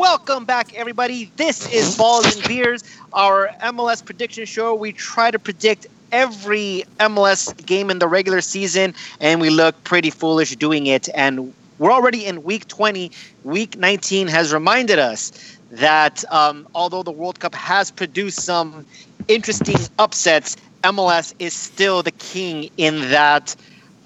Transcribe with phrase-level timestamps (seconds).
[0.00, 1.30] Welcome back, everybody.
[1.36, 2.82] This is Balls and Beers,
[3.12, 4.74] our MLS prediction show.
[4.74, 10.08] We try to predict every MLS game in the regular season, and we look pretty
[10.08, 11.10] foolish doing it.
[11.14, 13.10] And we're already in week 20.
[13.44, 18.86] Week 19 has reminded us that um, although the World Cup has produced some
[19.28, 23.54] interesting upsets, MLS is still the king in that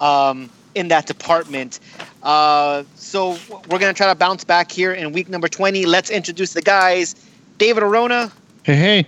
[0.01, 1.79] um, in that department.
[2.21, 3.37] Uh, so
[3.69, 5.85] we're gonna try to bounce back here in week number 20.
[5.85, 7.15] Let's introduce the guys:
[7.57, 8.31] David Arona.
[8.63, 9.07] Hey, hey.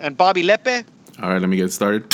[0.00, 0.84] And Bobby Lepe.
[1.22, 2.12] All right, let me get started.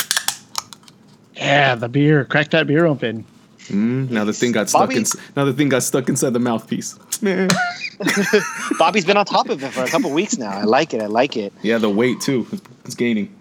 [1.35, 2.25] Yeah, the beer.
[2.27, 3.25] Crack that beer open.
[3.69, 5.05] Mm, now the thing got stuck in.
[5.37, 6.99] Now the thing got stuck inside the mouthpiece.
[8.79, 10.51] Bobby's been on top of it for a couple weeks now.
[10.51, 11.01] I like it.
[11.01, 11.53] I like it.
[11.63, 12.47] Yeah, the weight too.
[12.85, 13.35] It's gaining.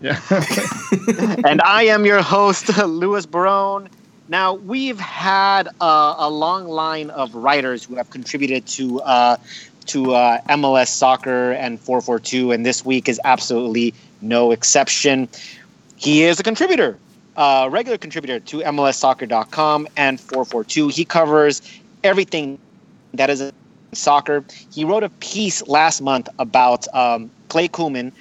[0.00, 0.18] Yeah.
[1.44, 3.88] and I am your host, Louis Barone.
[4.28, 9.36] Now we've had uh, a long line of writers who have contributed to uh,
[9.86, 13.92] to uh, MLS soccer and 442, and this week is absolutely
[14.22, 15.28] no exception.
[15.96, 16.96] He is a contributor,
[17.36, 20.88] a regular contributor to MLSsoccer.com and 442.
[20.88, 21.60] He covers
[22.04, 22.58] everything
[23.14, 23.52] that is
[23.92, 24.44] soccer.
[24.72, 28.12] He wrote a piece last month about um, Clay Kuhlman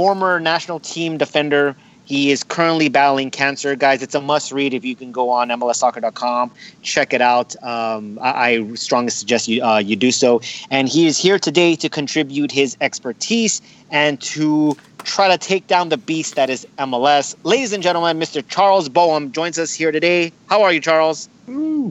[0.00, 1.76] former national team defender.
[2.06, 4.02] He is currently battling cancer, guys.
[4.02, 7.54] It's a must read if you can go on MLSsoccer.com, check it out.
[7.62, 10.40] Um, I, I, strongly suggest you uh, you do so.
[10.70, 15.90] And he is here today to contribute his expertise and to try to take down
[15.90, 17.36] the beast that is MLS.
[17.44, 18.42] Ladies and gentlemen, Mr.
[18.48, 20.32] Charles Boehm joins us here today.
[20.48, 21.28] How are you, Charles?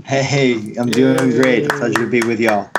[0.05, 1.69] Hey, hey I'm doing great.
[1.69, 2.71] Pleasure to be with y'all.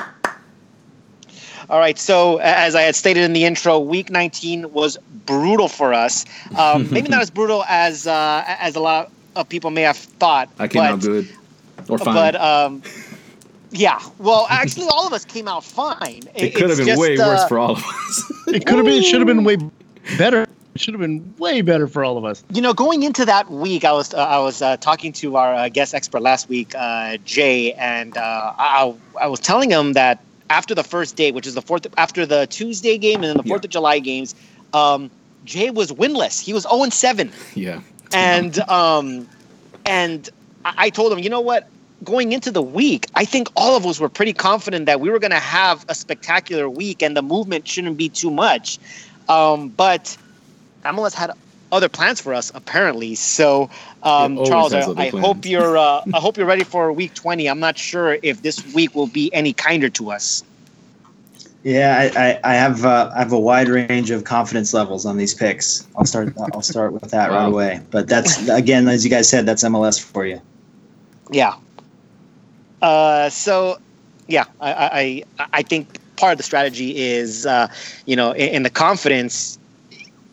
[1.71, 1.97] All right.
[1.97, 6.25] So, as I had stated in the intro, Week 19 was brutal for us.
[6.57, 10.49] Um, maybe not as brutal as uh, as a lot of people may have thought.
[10.59, 11.29] I came but, out good
[11.87, 12.13] or fine.
[12.13, 12.83] But um,
[13.71, 16.23] yeah, well, actually, all of us came out fine.
[16.35, 18.31] It, it could have been just, way uh, worse for all of us.
[18.47, 19.01] it could have been.
[19.01, 19.55] It should have been way
[20.17, 20.45] better.
[20.75, 22.43] It should have been way better for all of us.
[22.49, 25.53] You know, going into that week, I was uh, I was uh, talking to our
[25.53, 30.21] uh, guest expert last week, uh, Jay, and uh, I, I was telling him that
[30.51, 33.43] after the first day, which is the fourth after the Tuesday game and then the
[33.43, 33.67] Fourth yeah.
[33.67, 34.35] of July games,
[34.73, 35.09] um,
[35.45, 36.39] Jay was winless.
[36.39, 37.31] He was zero oh and seven.
[37.55, 37.81] Yeah,
[38.13, 39.27] and um,
[39.85, 40.29] and
[40.65, 41.67] I told him, you know what?
[42.03, 45.19] Going into the week, I think all of us were pretty confident that we were
[45.19, 48.79] going to have a spectacular week and the movement shouldn't be too much.
[49.29, 50.17] Um, but
[50.83, 51.31] MLS had
[51.71, 53.15] other plans for us apparently.
[53.15, 53.69] So,
[54.03, 57.47] um, Charles, I, I hope you're uh, I hope you're ready for week 20.
[57.47, 60.43] I'm not sure if this week will be any kinder to us.
[61.63, 65.17] Yeah, I, I, I have uh, I have a wide range of confidence levels on
[65.17, 65.87] these picks.
[65.95, 67.37] I'll start I'll start with that wow.
[67.37, 67.81] right away.
[67.91, 70.41] But that's again, as you guys said, that's MLS for you.
[71.29, 71.55] Yeah.
[72.81, 73.77] Uh, so,
[74.27, 77.67] yeah, I, I I think part of the strategy is, uh,
[78.05, 79.59] you know, in, in the confidence,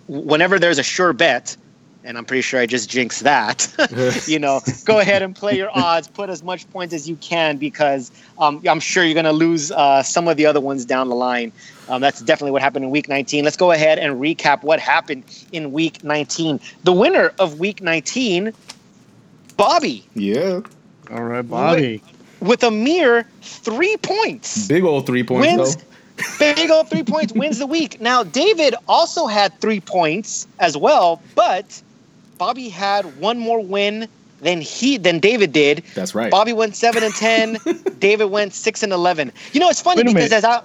[0.09, 1.57] whenever there's a sure bet,
[2.05, 3.69] and I'm pretty sure I just jinxed that.
[4.27, 7.59] you know, go ahead and play your odds, put as much points as you can
[7.59, 11.09] because um, I'm sure you're going to lose uh, some of the other ones down
[11.09, 11.53] the line.
[11.89, 13.45] Um, that's definitely what happened in week 19.
[13.45, 16.61] Let's go ahead and recap what happened in week 19.
[16.85, 18.53] The winner of week 19,
[19.57, 20.07] Bobby.
[20.15, 20.61] Yeah.
[21.11, 22.03] All right, Bobby.
[22.41, 24.69] With, with a mere three points.
[24.69, 25.83] Big old three points, wins, though
[26.39, 28.01] Big old three points wins the week.
[28.01, 31.81] Now, David also had three points as well, but
[32.39, 34.09] Bobby had one more win
[34.41, 35.85] than he than David did.
[35.95, 36.31] That's right.
[36.31, 37.59] Bobby went seven and ten.
[37.99, 39.33] David went six and eleven.
[39.53, 40.63] You know, it's funny because as I,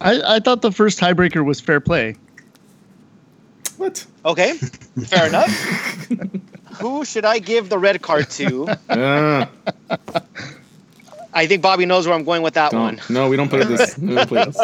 [0.00, 2.16] I I thought the first tiebreaker was fair play.
[3.76, 4.04] What?
[4.24, 4.54] Okay,
[5.06, 5.50] fair enough.
[6.78, 8.68] Who should I give the red card to?
[8.88, 9.46] Uh.
[11.32, 12.80] I think Bobby knows where I'm going with that don't.
[12.80, 13.00] one.
[13.08, 13.96] No, we don't play this.
[13.98, 14.58] We don't play this.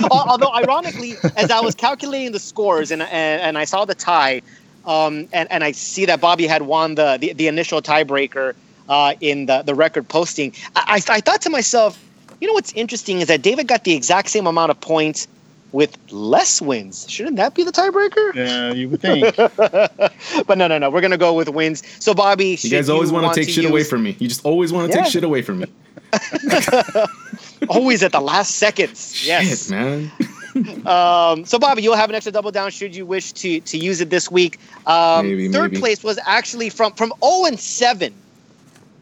[0.10, 4.42] Although, ironically, as I was calculating the scores and and, and I saw the tie,
[4.86, 8.54] um, and and I see that Bobby had won the the, the initial tiebreaker
[8.88, 10.54] uh, in the the record posting.
[10.74, 12.02] I, I I thought to myself,
[12.40, 15.28] you know what's interesting is that David got the exact same amount of points
[15.72, 17.08] with less wins.
[17.08, 18.34] Shouldn't that be the tiebreaker?
[18.34, 19.34] Yeah, you would think.
[20.46, 20.90] but no, no, no.
[20.90, 21.82] We're gonna go with wins.
[21.98, 23.70] So, Bobby, you guys always want to take shit use...
[23.70, 24.16] away from me.
[24.18, 25.04] You just always want to yeah.
[25.04, 25.66] take shit away from me.
[27.68, 29.14] always at the last seconds.
[29.14, 30.10] Shit, yes, man.
[30.86, 34.00] um, so, Bobby, you'll have an extra double down should you wish to to use
[34.00, 34.58] it this week.
[34.86, 35.80] Um, maybe, third maybe.
[35.80, 38.12] place was actually from from zero oh and seven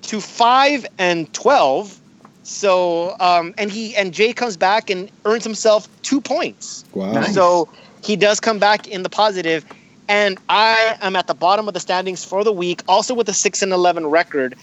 [0.02, 1.96] to five and twelve.
[2.42, 6.84] So um, and he and Jay comes back and earns himself two points.
[6.94, 7.12] Wow.
[7.12, 7.34] Nice.
[7.34, 7.68] So
[8.02, 9.64] he does come back in the positive,
[10.08, 13.34] and I am at the bottom of the standings for the week, also with a
[13.34, 14.54] six and eleven record,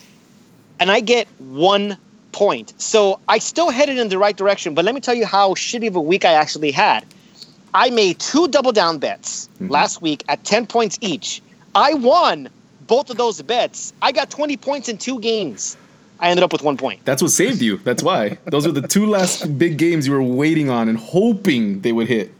[0.80, 1.98] and I get one
[2.32, 2.74] point.
[2.78, 5.88] So I still headed in the right direction, but let me tell you how shitty
[5.88, 7.06] of a week I actually had.
[7.74, 9.70] I made two double down bets Mhm.
[9.72, 11.42] last week at 10 points each.
[11.76, 12.50] I won
[12.88, 13.94] both of those bets.
[14.02, 15.78] I got 20 points in two games.
[16.19, 17.02] I ended up with one point.
[17.06, 17.78] That's what saved you.
[17.78, 18.38] That's why.
[18.46, 22.08] Those were the two last big games you were waiting on and hoping they would
[22.08, 22.31] hit.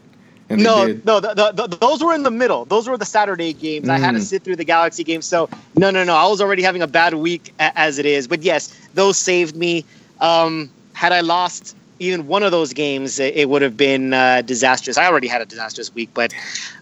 [0.50, 1.04] And no, they did.
[1.04, 2.64] no, the, the, the, those were in the middle.
[2.64, 3.88] Those were the Saturday games.
[3.88, 4.22] I had to Mm.
[4.22, 5.26] sit through the Galaxy games.
[5.26, 6.14] So no, no, no.
[6.16, 8.26] I was already having a bad week a- as it is.
[8.26, 9.84] But yes, those saved me.
[10.20, 14.42] Um, had I lost even one of those games, it, it would have been uh,
[14.42, 14.96] disastrous.
[14.98, 16.32] I already had a disastrous week, but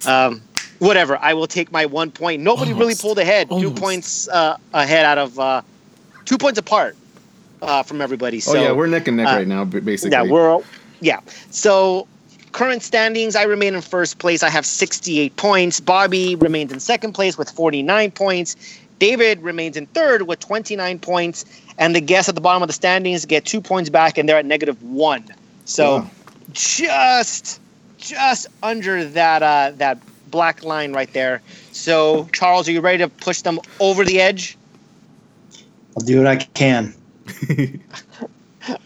[0.06, 0.40] um,
[0.78, 1.18] whatever.
[1.20, 2.42] I will take my one point.
[2.42, 3.48] Nobody really pulled ahead.
[3.50, 5.62] Two points uh, ahead out of uh,
[6.26, 6.96] two points apart
[7.62, 8.40] uh, from everybody.
[8.40, 10.10] So oh yeah, we're neck and neck uh, right now, basically.
[10.10, 10.60] yeah, we're
[11.00, 11.20] yeah.
[11.50, 12.06] So
[12.52, 14.42] current standings, I remain in first place.
[14.42, 15.80] I have 68 points.
[15.80, 18.56] Bobby remains in second place with 49 points.
[18.98, 21.44] David remains in third with 29 points,
[21.78, 24.38] and the guests at the bottom of the standings get two points back, and they're
[24.38, 25.24] at negative one.
[25.64, 26.10] So Wow.
[26.52, 27.60] just
[27.98, 29.98] just under that uh, that
[30.30, 31.42] black line right there.
[31.72, 34.56] So Charles, are you ready to push them over the edge?
[35.96, 36.94] I'll do what I can.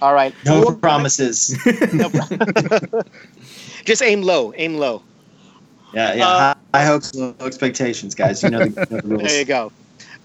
[0.00, 0.34] All right.
[0.44, 1.58] No Four- promises.
[3.84, 4.52] Just aim low.
[4.56, 5.02] Aim low.
[5.92, 6.28] Yeah, yeah.
[6.28, 8.42] Uh, high, high hopes, low expectations, guys.
[8.42, 9.22] You know the, you know the rules.
[9.24, 9.72] There you go.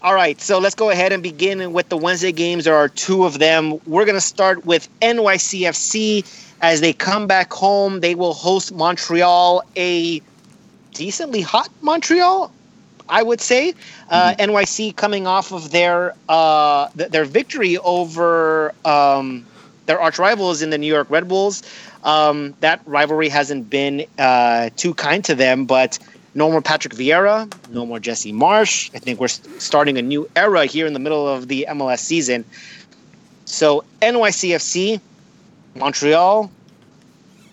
[0.02, 2.66] All right, so let's go ahead and begin with the Wednesday games.
[2.66, 3.80] There are two of them.
[3.86, 6.24] We're going to start with NYCFC
[6.60, 8.00] as they come back home.
[8.00, 10.20] They will host Montreal, a
[10.92, 12.52] decently hot Montreal,
[13.08, 13.74] I would say.
[14.10, 19.44] Uh, NYC coming off of their uh, th- their victory over um,
[19.86, 21.62] their arch rivals in the New York Red Bulls.
[22.04, 25.98] Um, that rivalry hasn't been uh, too kind to them, but
[26.34, 28.90] no more Patrick Vieira, no more Jesse Marsch.
[28.94, 31.98] I think we're s- starting a new era here in the middle of the MLS
[31.98, 32.44] season.
[33.44, 35.00] So NYCFC,
[35.74, 36.50] Montreal,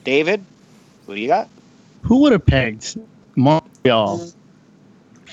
[0.03, 0.43] David,
[1.07, 1.47] who do you got?
[2.03, 2.97] Who would have pegged
[3.35, 4.27] Montreal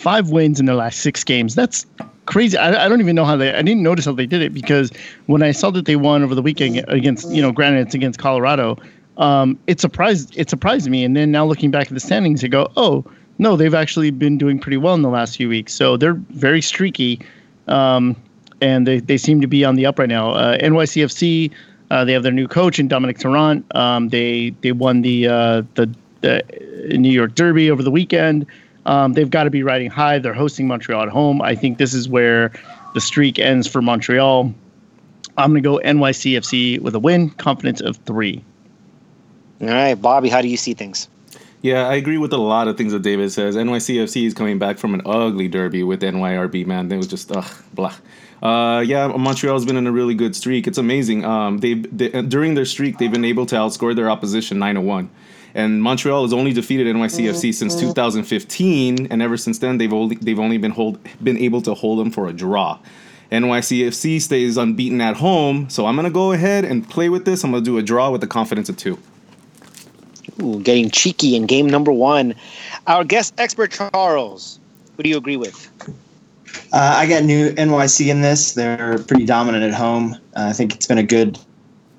[0.01, 1.55] five wins in their last six games?
[1.55, 1.87] That's
[2.27, 2.57] crazy.
[2.57, 3.53] I, I don't even know how they.
[3.53, 4.91] I didn't notice how they did it because
[5.27, 8.19] when I saw that they won over the weekend against, you know, granted it's against
[8.19, 8.79] Colorado,
[9.19, 11.05] um, it surprised it surprised me.
[11.05, 13.05] And then now looking back at the standings, I go, oh
[13.39, 15.75] no, they've actually been doing pretty well in the last few weeks.
[15.75, 17.21] So they're very streaky,
[17.69, 18.17] um,
[18.61, 20.33] and they, they seem to be on the up right now.
[20.33, 21.51] Uh, NYCFC.
[21.91, 23.65] Uh, they have their new coach in Domènec Torrent.
[23.75, 26.43] Um, they they won the uh, the the
[26.97, 28.47] New York Derby over the weekend.
[28.87, 30.19] Um, they've got to be riding high.
[30.19, 31.43] They're hosting Montreal at home.
[31.43, 32.53] I think this is where
[32.95, 34.53] the streak ends for Montreal.
[35.37, 38.43] I'm going to go NYCFC with a win, confidence of three.
[39.61, 41.09] All right, Bobby, how do you see things?
[41.63, 43.55] Yeah, I agree with a lot of things that David says.
[43.55, 46.91] NYCFC is coming back from an ugly derby with NYRB, man.
[46.91, 47.95] It was just, ugh, blah.
[48.43, 50.67] Uh, yeah, Montreal's been in a really good streak.
[50.67, 51.25] It's amazing.
[51.27, 54.81] Um, they've they, during their streak, they've been able to outscore their opposition nine to
[54.81, 55.11] one.
[55.55, 60.39] And Montreal has only defeated NYCFC since 2015, and ever since then, they've only they've
[60.39, 62.79] only been hold been able to hold them for a draw.
[63.33, 67.45] NYCFC stays unbeaten at home, so I'm gonna go ahead and play with this.
[67.45, 68.99] I'm gonna do a draw with a confidence of two.
[70.43, 72.35] Ooh, getting cheeky in game number one.
[72.87, 74.59] Our guest expert, Charles,
[74.97, 75.71] who do you agree with?
[76.73, 78.55] Uh, I got new NYC in this.
[78.55, 80.15] They're pretty dominant at home.
[80.37, 81.39] Uh, I think it's been a good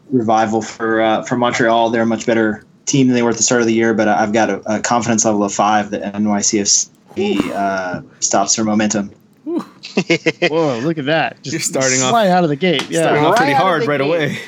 [0.10, 1.90] revival for uh, for Montreal.
[1.90, 4.08] They're a much better team than they were at the start of the year, but
[4.08, 9.12] I've got a, a confidence level of five that NYCFC uh, stops their momentum.
[9.44, 11.42] Whoa, look at that!
[11.42, 12.90] Just You're starting off- fly out of the gate.
[12.90, 13.02] Yeah.
[13.04, 14.08] Starting off pretty out hard right gate.
[14.08, 14.38] away.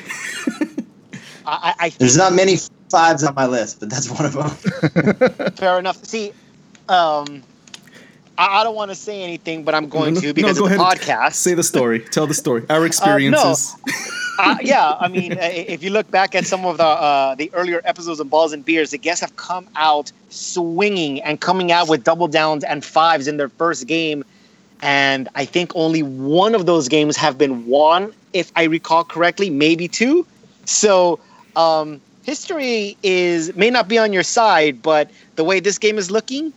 [1.46, 2.56] I, I, I There's not many
[2.90, 5.50] fives on my list, but that's one of them.
[5.52, 6.02] fair enough.
[6.04, 6.32] See,
[6.88, 7.42] um,
[8.38, 10.58] I, I don't want to say anything, but I'm going No, no, to no, because
[10.58, 10.98] go of the ahead.
[10.98, 11.34] podcast.
[11.34, 12.00] Say the story.
[12.00, 12.64] Tell the story.
[12.68, 13.76] Our experiences.
[14.38, 17.50] uh, yeah, I mean, uh, if you look back at some of the uh, the
[17.54, 21.88] earlier episodes of Balls and Beers, the guests have come out swinging and coming out
[21.88, 24.24] with double downs and fives in their first game,
[24.82, 29.48] and I think only one of those games have been won, if I recall correctly,
[29.50, 30.26] maybe two.
[30.64, 31.20] So
[31.54, 36.10] um, history is may not be on your side, but the way this game is
[36.10, 36.52] looking,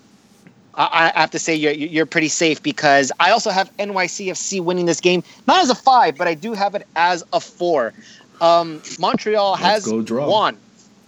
[0.77, 4.85] I, I have to say you're you're pretty safe because I also have NYCFC winning
[4.85, 7.93] this game, not as a five, but I do have it as a four.
[8.39, 10.57] Um, Montreal has won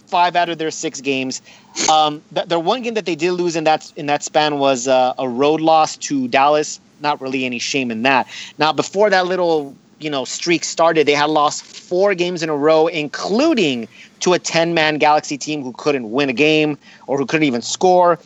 [0.06, 1.40] five out of their six games.
[1.88, 4.88] Um, th- their one game that they did lose in that in that span was
[4.88, 6.80] uh, a road loss to Dallas.
[7.00, 8.26] Not really any shame in that.
[8.58, 12.56] Now, before that little you know streak started, they had lost four games in a
[12.56, 13.86] row, including
[14.20, 17.62] to a ten man Galaxy team who couldn't win a game or who couldn't even
[17.62, 18.18] score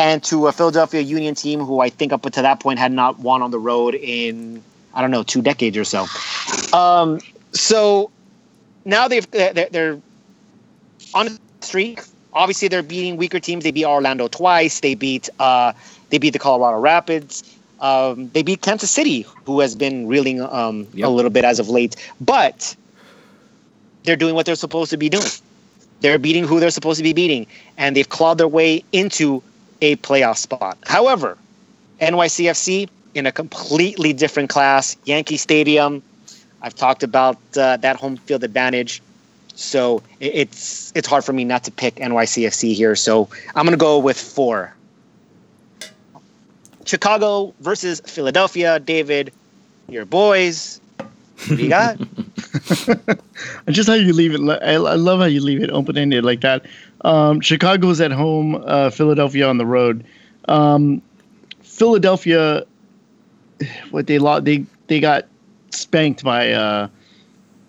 [0.00, 3.18] and to a Philadelphia Union team who I think up to that point had not
[3.18, 4.62] won on the road in
[4.94, 6.06] I don't know two decades or so.
[6.76, 7.20] Um,
[7.52, 8.10] so
[8.84, 10.00] now they've they're, they're
[11.14, 11.30] on a
[11.60, 12.00] streak.
[12.32, 13.62] Obviously, they're beating weaker teams.
[13.64, 14.80] They beat Orlando twice.
[14.80, 15.72] They beat uh,
[16.08, 17.44] they beat the Colorado Rapids.
[17.80, 21.08] Um, they beat Kansas City, who has been reeling um, Yep.
[21.08, 21.96] a little bit as of late.
[22.20, 22.74] But
[24.04, 25.26] they're doing what they're supposed to be doing.
[26.00, 29.42] They're beating who they're supposed to be beating, and they've clawed their way into
[29.80, 30.78] a playoff spot.
[30.84, 31.36] However,
[32.00, 34.96] NYCFC in a completely different class.
[35.04, 36.02] Yankee Stadium.
[36.62, 39.02] I've talked about uh, that home field advantage,
[39.54, 42.94] so it's it's hard for me not to pick NYCFC here.
[42.96, 44.74] So I'm gonna go with four.
[46.84, 48.78] Chicago versus Philadelphia.
[48.78, 49.32] David,
[49.88, 50.80] your boys.
[50.98, 51.98] What do you got?
[53.68, 54.40] just how you leave it.
[54.62, 56.66] I, I love how you leave it open ended like that.
[57.02, 60.04] Um, Chicago's at home, uh, Philadelphia on the road.
[60.48, 61.02] Um,
[61.62, 62.64] Philadelphia,
[63.90, 65.26] what they lost, they they got
[65.70, 66.88] spanked by uh,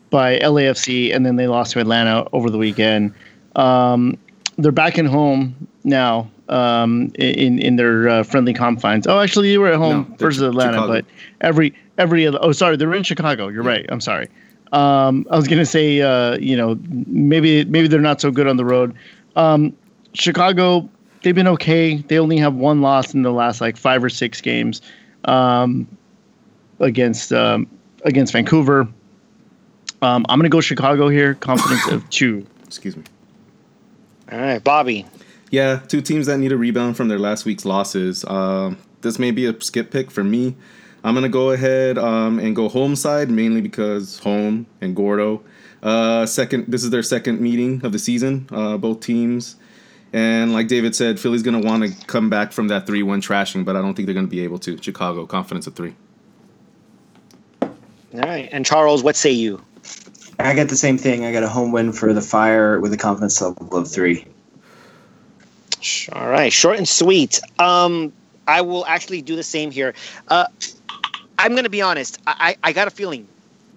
[0.09, 3.13] by LAFC, and then they lost to Atlanta over the weekend.
[3.55, 4.17] Um,
[4.57, 9.07] they're back in home now um, in in their uh, friendly confines.
[9.07, 10.93] Oh, actually, you were at home No, versus Atlanta, Chicago.
[10.93, 11.05] but
[11.41, 12.39] every every other.
[12.41, 13.47] Oh, sorry, they're in Chicago.
[13.47, 13.85] You're right.
[13.89, 14.27] I'm sorry.
[14.71, 18.57] Um, I was gonna say, uh, you know, maybe maybe they're not so good on
[18.57, 18.95] the road.
[19.35, 19.75] Um,
[20.13, 20.89] Chicago,
[21.23, 21.97] they've been okay.
[21.97, 24.81] They only have one loss in the last like five or six games
[25.25, 25.87] um,
[26.79, 27.67] against um,
[28.05, 28.87] against Vancouver.
[30.01, 31.35] Um, I'm gonna go Chicago here.
[31.35, 32.45] Confidence of two.
[32.65, 33.03] Excuse me.
[34.31, 35.05] All right, Bobby.
[35.49, 38.23] Yeah, two teams that need a rebound from their last week's losses.
[38.25, 40.55] Um, this may be a skip pick for me.
[41.03, 45.41] I'm gonna go ahead um, and go home side mainly because home and Gordo.
[45.81, 48.47] Uh, second, this is their second meeting of the season.
[48.51, 49.55] Uh, both teams,
[50.13, 53.75] and like David said, Philly's gonna want to come back from that three-one trashing, but
[53.75, 54.77] I don't think they're gonna be able to.
[54.81, 55.95] Chicago, confidence of three.
[57.61, 57.69] All
[58.13, 59.63] right, and Charles, what say you?
[60.37, 61.25] I got the same thing.
[61.25, 64.25] I got a home win for the Fire with a confidence level of three.
[66.13, 67.39] All right, short and sweet.
[67.57, 68.13] Um,
[68.47, 69.93] I will actually do the same here.
[70.27, 70.45] Uh,
[71.43, 72.19] I'm going to be honest.
[72.27, 73.27] I, I I got a feeling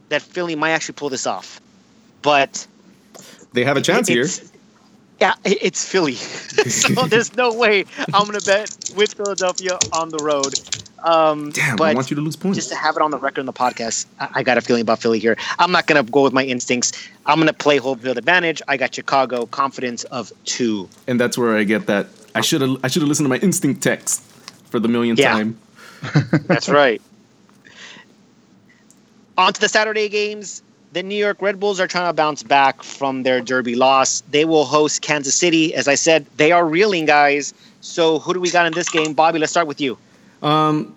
[0.09, 1.61] that Philly might actually pull this off,
[2.23, 2.67] but
[3.53, 4.27] They have a chance here.
[5.21, 10.19] Yeah, it's Philly, so there's no way I'm going to bet with Philadelphia on the
[10.19, 10.55] road.
[11.05, 12.57] Um, Damn, but I want you to lose points.
[12.57, 14.81] just to have it on the record in the podcast, I, I got a feeling
[14.83, 15.37] about Philly here.
[15.59, 16.93] I'm not going to go with my instincts.
[17.27, 18.61] I'm going to play home field advantage.
[18.69, 20.89] I got Chicago confidence of two.
[21.07, 22.09] and that's where I get that.
[22.35, 22.77] I should have.
[22.83, 24.23] I should have listened to my instinct text
[24.71, 25.33] for the millionth Yeah.
[25.33, 25.59] time.
[26.49, 27.01] That's right.
[29.37, 30.63] On to the Saturday games.
[30.93, 34.23] The New York Red Bulls are trying to bounce back from their derby loss.
[34.31, 35.75] They will host Kansas City.
[35.75, 37.53] As I said, they are reeling, guys.
[37.81, 39.13] So who do we got in this game?
[39.13, 39.99] Bobby, let's start with you.
[40.41, 40.95] Um,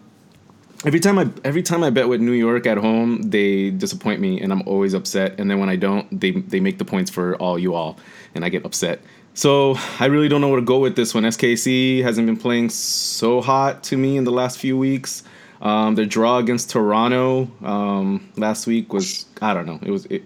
[0.85, 4.39] every time I every time I bet with New York at home, they disappoint me,
[4.39, 5.39] and I'm always upset.
[5.39, 7.97] And then when I don't, they they make the points for all you all,
[8.35, 9.01] and I get upset.
[9.33, 11.23] So I really don't know where to go with this one.
[11.23, 15.23] SKC hasn't been playing so hot to me in the last few weeks.
[15.61, 19.79] Um, their draw against Toronto um, last week was I don't know.
[19.81, 20.23] It was it,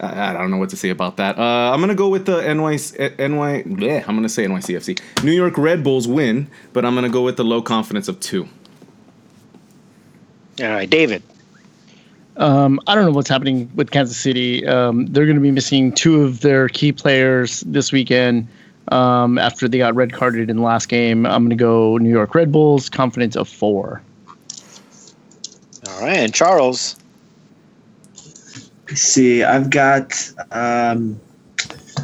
[0.00, 1.38] I, I don't know what to say about that.
[1.38, 3.62] Uh, I'm gonna go with the NY NY.
[3.62, 5.00] bleh, I'm gonna say NYCFC.
[5.24, 8.48] New York Red Bulls win, but I'm gonna go with the low confidence of two.
[10.60, 11.22] All right, David.
[12.38, 14.66] Um, I don't know what's happening with Kansas City.
[14.66, 18.46] Um, they're going to be missing two of their key players this weekend
[18.92, 21.26] um, after they got red carded in the last game.
[21.26, 24.02] I'm going to go New York Red Bulls, confidence of four.
[25.88, 26.96] All right, and Charles.
[28.88, 31.20] Let's see, I've got um,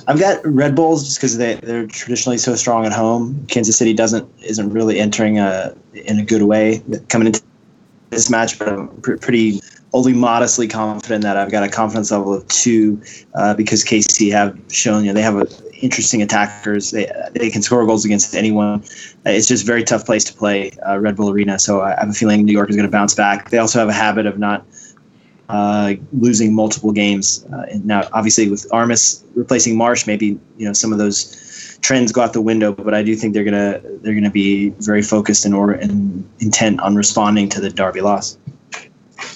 [0.06, 3.44] I've got Red Bulls just because they they're traditionally so strong at home.
[3.48, 7.42] Kansas City doesn't isn't really entering a in a good way coming into
[8.10, 9.60] this match, but I'm pr- pretty
[9.92, 13.00] only modestly confident that I've got a confidence level of two
[13.34, 15.46] uh, because KC have shown you know they have a,
[15.80, 16.90] interesting attackers.
[16.90, 18.82] They they can score goals against anyone.
[19.26, 21.58] It's just a very tough place to play uh, Red Bull Arena.
[21.58, 23.50] So I have a feeling New York is going to bounce back.
[23.50, 24.64] They also have a habit of not
[25.48, 27.44] uh, losing multiple games.
[27.52, 32.12] Uh, and now, obviously, with Armas replacing Marsch, maybe you know some of those trends
[32.12, 32.72] go out the window.
[32.72, 36.80] But I do think they're gonna they're gonna be very focused and or and intent
[36.80, 38.38] on responding to the Derby loss.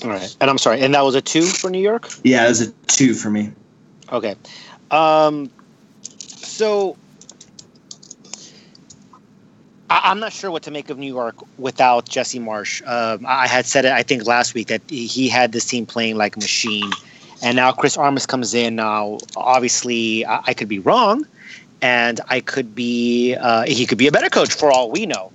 [0.04, 2.08] All right, and I'm sorry, and that was a two for New York.
[2.24, 3.52] Yeah, it was a two for me.
[4.12, 4.36] Okay.
[4.90, 5.50] Um,
[6.58, 6.96] so
[9.88, 12.86] I, I'm not sure what to make of New York without Jesse Marsch.
[12.86, 16.16] Um, I had said it, I think, last week that he had this team playing
[16.16, 16.90] like a machine.
[17.42, 18.74] And now Chris Armas comes in.
[18.74, 21.24] Now, obviously, I, I could be wrong,
[21.80, 25.30] and I could be uh, he could be a better coach for all we know.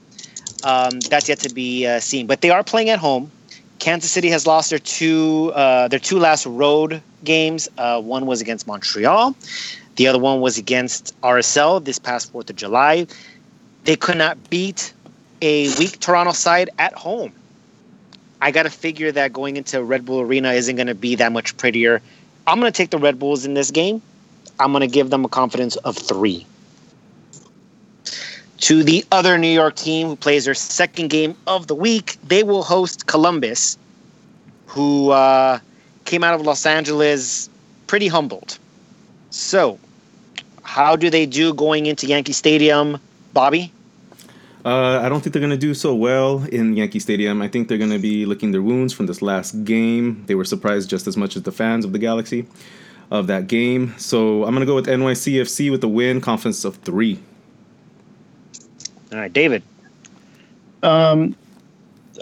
[0.65, 2.27] Um, that's yet to be uh, seen.
[2.27, 3.32] But they are playing at home.
[3.80, 7.70] Kansas City has lost their two uh, their two last road games.
[7.77, 9.36] Uh, one was against Montreal.
[9.96, 13.08] The other one was against RSL this past Fourth of July.
[13.84, 14.94] They could not beat
[15.42, 17.34] a weak Toronto side at home.
[18.42, 21.32] I got to figure that going into Red Bull Arena isn't going to be that
[21.32, 22.02] much prettier.
[22.48, 24.02] I'm going to take the Red Bulls in this game.
[24.60, 26.46] I'm going to give them a confidence of three.
[28.58, 32.44] To the other New York team who plays their second game of the week, they
[32.44, 33.78] will host Columbus,
[34.68, 35.60] who uh,
[36.06, 37.50] came out of Los Angeles
[37.88, 38.58] pretty humbled.
[39.34, 39.80] So,
[40.62, 43.00] how do they do going into Yankee Stadium,
[43.34, 43.74] Bobby?
[44.63, 47.42] Uh, I don't think they're going to do so well in Yankee Stadium.
[47.42, 50.24] I think they're going to be licking their wounds from this last game.
[50.28, 52.46] They were surprised just as much as the fans of the Galaxy
[53.10, 53.96] of that game.
[53.98, 57.20] So I'm going to go with NYCFC with the win, confidence of three.
[59.12, 59.63] All right, David.
[60.84, 61.36] Um,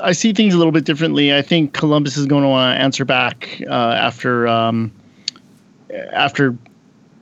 [0.02, 1.36] I see things a little bit differently.
[1.36, 4.94] I think Columbus is going to want to answer back uh, after um,
[6.14, 6.56] after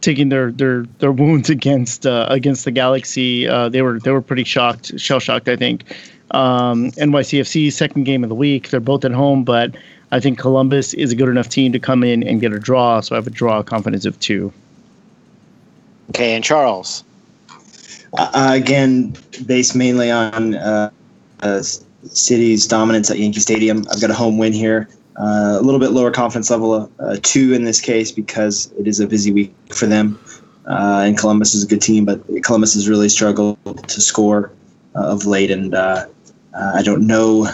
[0.01, 3.48] taking their their their wounds against uh, against the Galaxy.
[3.48, 5.48] Uh, they were they were pretty shocked, shell shocked.
[5.48, 5.84] I think.
[6.32, 8.70] Um, NYCFC second game of the week.
[8.70, 9.75] They're both at home, but
[10.12, 13.01] I think Columbus is a good enough team to come in and get a draw.
[13.01, 14.53] So I have a draw confidence of two.
[16.10, 17.03] Okay, and Charles.
[18.18, 19.15] Uh, again,
[19.46, 20.89] based mainly on uh,
[21.41, 24.88] uh, City's dominance at Yankee Stadium, I've got a home win here.
[25.19, 29.01] Uh, a little bit lower confidence level, uh, two in this case because it is
[29.01, 30.17] a busy week for them.
[30.65, 33.57] Uh, and Columbus is a good team, but Columbus has really struggled
[33.88, 34.51] to score
[34.95, 37.49] of late, and I don't know.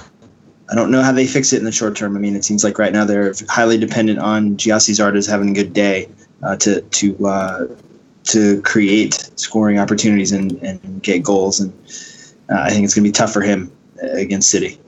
[0.69, 2.17] I don't know how they fix it in the short term.
[2.17, 5.53] I mean, it seems like right now they're highly dependent on Gyasi Zardes having a
[5.53, 6.09] good day
[6.59, 7.77] to to
[8.25, 11.59] to create scoring opportunities and, and get goals.
[11.59, 11.71] And
[12.49, 14.79] uh, I think it's going to be tough for him against City.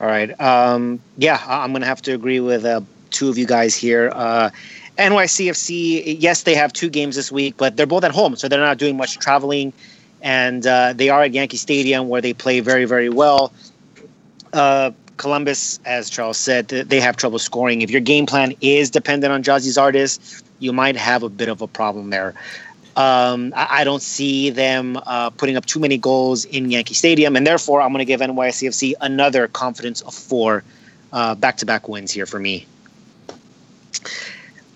[0.00, 0.38] All right.
[0.40, 4.10] Um, yeah, I'm going to have to agree with uh, two of you guys here.
[4.14, 4.50] Uh,
[4.96, 8.60] NYCFC, yes, they have two games this week, but they're both at home, so they're
[8.60, 9.72] not doing much traveling.
[10.22, 13.52] And uh, they are at Yankee Stadium where they play very, very well.
[14.52, 17.82] Uh, Columbus, as Charles said, they have trouble scoring.
[17.82, 21.60] If your game plan is dependent on Gyasi Zardes, you might have a bit of
[21.60, 22.34] a problem there.
[22.96, 27.36] Um, I, I, don't see them uh, putting up too many goals in Yankee Stadium,
[27.36, 30.64] and therefore I'm going to give NYCFC another confidence of four
[31.12, 32.66] uh, back-to-back wins here for me.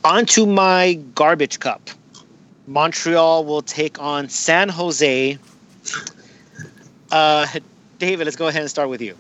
[0.04, 1.90] On to my garbage cup.
[2.66, 5.38] Montreal will take on San Jose.
[7.10, 7.46] Uh,
[7.98, 9.16] David, let's go ahead and start with you.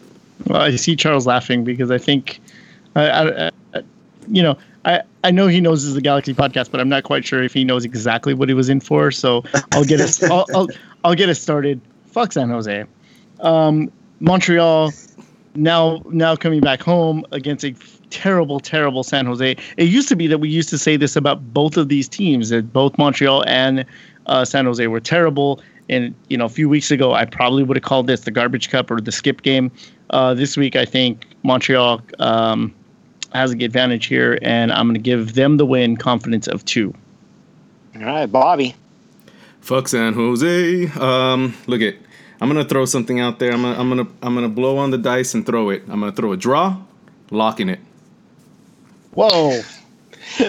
[0.46, 2.40] Well, I see Charles laughing because I think,
[2.96, 3.50] I,
[4.28, 7.04] you know, I, I know he knows this is the Galaxy podcast, but I'm not
[7.04, 9.10] quite sure if he knows exactly what he was in for.
[9.10, 9.42] So
[9.72, 10.22] I'll get it.
[10.30, 10.68] I'll, I'll,
[11.04, 11.80] I'll get it started.
[12.06, 12.84] Fuck San Jose.
[13.40, 14.92] Um, Montreal
[15.56, 17.74] now now coming back home against a
[18.10, 19.56] terrible, terrible San Jose.
[19.76, 22.50] It used to be that we used to say this about both of these teams
[22.50, 23.84] that both Montreal and
[24.26, 25.60] uh, San Jose were terrible.
[25.88, 28.70] And you know, a few weeks ago, I probably would have called this the garbage
[28.70, 29.70] cup or the skip game.
[30.10, 32.02] Uh, this week, I think Montreal.
[32.18, 32.74] Um,
[33.34, 36.94] has the advantage here, and I'm going to give them the win, confidence of two.
[37.96, 38.74] All right, Bobby.
[39.60, 40.86] Fuck San Jose.
[40.98, 41.98] Um, look it.
[42.40, 43.52] I'm gonna throw something out there.
[43.52, 45.82] I'm gonna, I'm gonna, I'm gonna blow on the dice and throw it.
[45.88, 46.76] I'm gonna throw a draw,
[47.30, 47.80] locking it.
[49.12, 49.60] Whoa.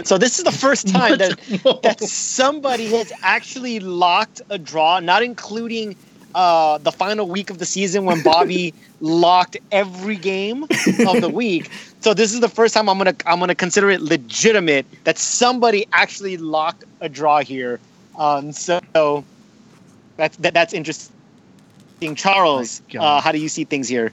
[0.03, 1.37] So this is the first time that
[1.83, 5.95] that somebody has actually locked a draw, not including
[6.35, 11.71] uh, the final week of the season when Bobby locked every game of the week.
[12.01, 15.87] So this is the first time I'm gonna I'm gonna consider it legitimate that somebody
[15.93, 17.79] actually locked a draw here.
[18.19, 19.23] Um, so
[20.17, 21.13] that's that, that's interesting.
[22.15, 24.11] Charles, uh, how do you see things here?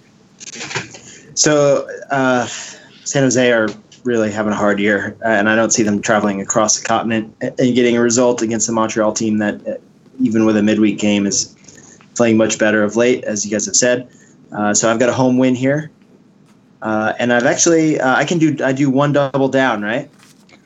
[1.35, 3.69] So uh, San Jose are
[4.05, 7.75] really having a hard year, and I don't see them traveling across the continent and
[7.75, 9.75] getting a result against the Montreal team that, uh,
[10.21, 11.55] even with a midweek game, is
[12.17, 14.09] playing much better of late, as you guys have said.
[14.53, 15.91] Uh, so I've got a home win here,
[16.83, 20.11] uh, and I've actually uh, I can do I do one double down, right?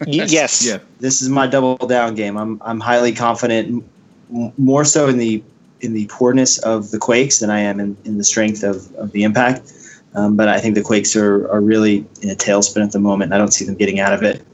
[0.06, 0.66] yes.
[0.66, 0.78] Yeah.
[1.00, 2.36] This is my double down game.
[2.36, 3.84] I'm I'm highly confident,
[4.32, 5.42] m- more so in the
[5.80, 9.12] in the poorness of the Quakes than I am in, in the strength of, of
[9.12, 9.72] the Impact.
[10.14, 13.32] Um, but I think the Quakes are, are really in a tailspin at the moment.
[13.32, 14.44] I don't see them getting out of it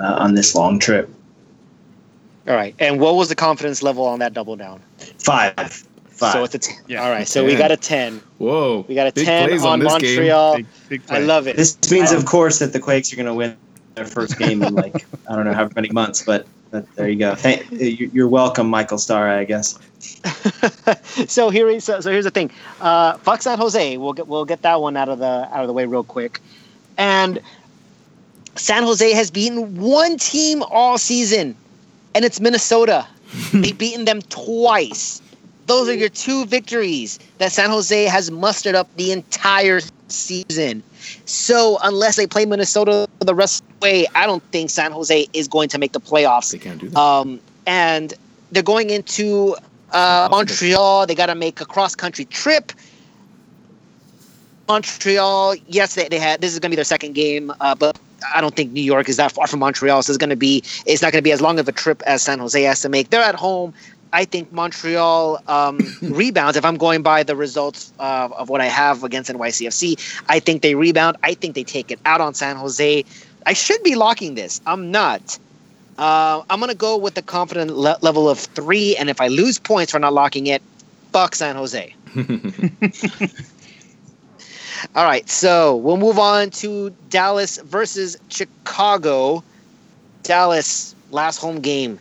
[0.00, 1.08] uh, on this long trip.
[2.48, 2.74] All right.
[2.80, 4.82] And what was the confidence level on that double down?
[5.18, 5.86] Five.
[6.22, 6.32] Five.
[6.32, 6.82] So it's a ten.
[6.86, 7.04] Yeah.
[7.04, 7.26] All right.
[7.26, 7.50] So 10.
[7.50, 8.20] we got a ten.
[8.38, 8.84] Whoa.
[8.88, 10.56] We got a big ten on, on Montreal.
[10.56, 11.56] Big, big I love it.
[11.56, 13.56] This means, of course, that the Quakes are going to win
[13.94, 17.18] their first game in like I don't know how many months, but But there you
[17.18, 17.34] go.
[17.34, 19.36] Thank, you're welcome, Mikael Stahre.
[19.38, 19.78] I guess.
[21.30, 22.50] so here is so, so here's the thing.
[22.80, 23.98] Uh, fuck San Jose.
[23.98, 26.40] We'll get we'll get that one out of the out of the way real quick.
[26.96, 27.40] And
[28.56, 31.54] San Jose has beaten one team all season,
[32.14, 33.06] and it's Minnesota.
[33.52, 35.20] They've beaten them twice.
[35.66, 40.82] Those are your two victories that San Jose has mustered up the entire season.
[41.24, 45.26] So unless they play Minnesota the rest of the way, I don't think San Jose
[45.32, 46.52] is going to make the playoffs.
[46.52, 46.98] They can't do that.
[46.98, 48.14] Um, and
[48.50, 49.56] they're going into
[49.92, 51.06] uh, Montreal.
[51.06, 52.72] They got to make a cross country trip.
[54.68, 57.98] Montreal, yes, they, they had this is going to be their second game, uh, but
[58.34, 60.62] I don't think New York is that far from Montreal, so it's going to be
[60.86, 62.88] it's not going to be as long of a trip as San Jose has to
[62.88, 63.10] make.
[63.10, 63.74] They're at home.
[64.12, 66.56] I think Montreal um, rebounds.
[66.56, 70.62] If I'm going by the results uh, of what I have against NYCFC, I think
[70.62, 71.16] they rebound.
[71.22, 73.04] I think they take it out on San Jose.
[73.46, 74.60] I should be locking this.
[74.66, 75.38] I'm not.
[75.98, 79.58] Uh, I'm gonna go with the confident le- level of three, and if I lose
[79.58, 80.62] points for not locking it,
[81.12, 81.94] fuck San Jose.
[84.94, 89.44] All right, so we'll move on to Dallas versus Chicago.
[90.22, 91.98] Dallas last home game,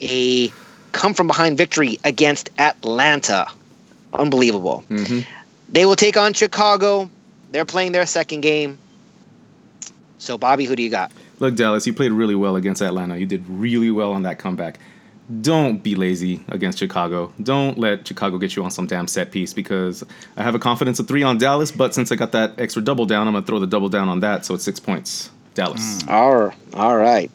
[0.00, 0.52] a
[0.92, 3.46] come from behind victory against Atlanta.
[4.12, 4.80] Unbelievable.
[4.88, 5.20] hmm
[5.68, 7.10] They will take on Chicago.
[7.52, 8.78] They're playing their second game.
[10.18, 11.12] So, Bobby, who do you got?
[11.38, 13.16] Look, Dallas, you played really well against Atlanta.
[13.16, 14.78] You did really well on that comeback.
[15.42, 17.32] Don't be lazy against Chicago.
[17.42, 20.02] Don't let Chicago get you on some damn set piece because
[20.36, 23.04] I have a confidence of three on Dallas, but since I got that extra double
[23.04, 24.46] down, I'm going to throw the double down on that.
[24.46, 25.30] So it's six points.
[25.54, 26.02] Dallas.
[26.08, 27.30] All, all right.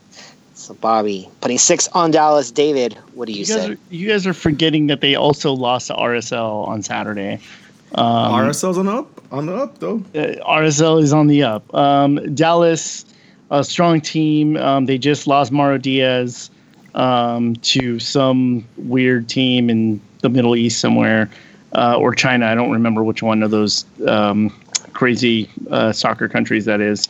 [0.56, 2.52] So, Bobby, putting six on Dallas.
[2.52, 3.72] David, what do you, You say?
[3.72, 7.40] are, you guys are forgetting that they also lost to RSL on Saturday.
[7.96, 9.98] Um, RSL's on the up, on the up though.
[10.16, 11.74] uh, RSL is on the up.
[11.74, 13.06] Um, Dallas,
[13.52, 14.58] a strong team.
[14.58, 16.50] Um, they just lost Mauro Diaz
[16.96, 21.30] um, to some weird team in the Middle East somewhere,
[21.74, 22.46] uh, or China.
[22.46, 24.50] I don't remember which one of those um,
[24.94, 27.08] crazy uh, soccer countries that is.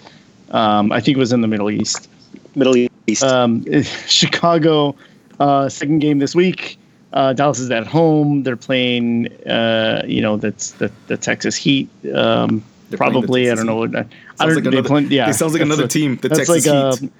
[0.51, 2.09] Um, I think it was in the Middle East.
[2.55, 2.92] Middle East.
[3.21, 3.65] Um,
[4.07, 4.95] Chicago,
[5.39, 6.77] uh, second game this week.
[7.11, 8.43] Uh, Dallas is at home.
[8.43, 11.87] They're playing, uh, you know, that's the, the Texas Heat.
[12.11, 13.95] Um, They're playing the probably, I don't know what.
[13.95, 14.05] I
[14.39, 14.55] don't.
[14.55, 16.99] like they another- play, yeah, it sounds like another a- team, the that's Texas like
[17.01, 17.11] Heat.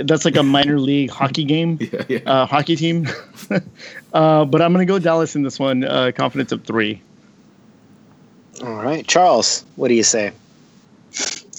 [0.00, 2.18] a, that's like a minor league hockey game, Yeah, yeah.
[2.24, 3.06] uh, hockey team.
[4.14, 5.84] uh, but I'm gonna go Dallas in this one.
[5.84, 7.02] Uh, confidence of three.
[8.64, 9.06] all right.
[9.06, 10.28] Charles, what do you say?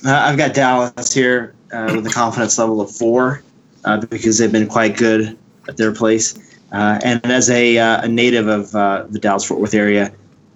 [0.03, 3.43] Uh, I've got Dallas here uh, with a confidence level of four
[3.85, 6.37] uh, because they've been quite good at their place.
[6.71, 10.11] Uh, and as a, uh, a native of uh, the Dallas Fort Worth area,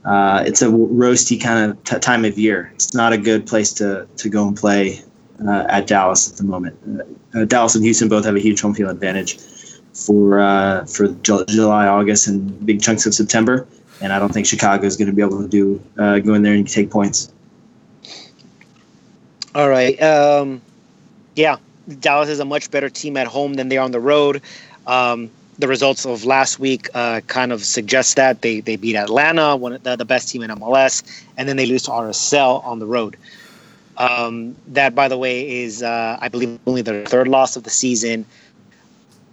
[0.05, 2.71] uh, it's a roasty kind of t- time of year.
[2.75, 5.03] It's not a good place to, to go and play
[5.47, 6.75] at Dallas at the moment.
[7.49, 9.37] Dallas and Houston both have a huge home field advantage
[9.93, 10.39] for
[10.87, 13.67] for Ju- July, August, and big chunks of September.
[14.01, 16.53] And I don't think Chicago is going to be able to do go in there
[16.53, 17.31] and take points.
[19.53, 20.01] All right.
[20.01, 20.61] Um,
[21.35, 21.57] yeah,
[21.99, 24.41] Dallas is a much better team at home than they are on the road.
[24.85, 29.55] Um, the results of last week uh, kind of suggest that they they beat Atlanta,
[29.55, 31.03] one the, the best team in MLS,
[31.37, 33.17] and then they lose to RSL on the road.
[33.97, 37.71] Um, that, by the way, is uh, I believe only their third loss of the
[37.71, 38.25] season,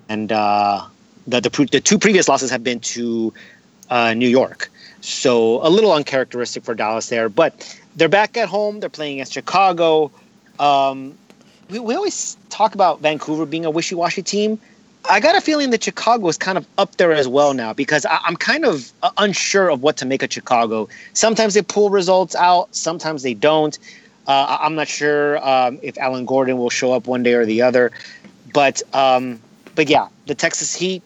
[0.09, 0.87] and uh,
[1.27, 3.33] the, the the two previous losses have been to
[3.91, 4.71] uh, New York.
[5.03, 8.81] So a little uncharacteristic for Dallas there, but they're back at home.
[8.81, 10.11] They're playing against Chicago.
[10.59, 11.19] Um,
[11.71, 14.59] we, we always talk about Vancouver being a wishy-washy team.
[15.09, 18.07] I got a feeling that Chicago is kind of up there as well now because
[18.07, 20.89] I, I'm kind of uh, unsure of what to make of Chicago.
[21.13, 23.79] Sometimes they pull results out, sometimes they don't.
[24.27, 27.61] Uh, I'm not sure um, if Alan Gordon will show up one day or the
[27.61, 27.91] other,
[28.55, 29.39] but um,
[29.75, 31.03] but yeah, the Texas Heat.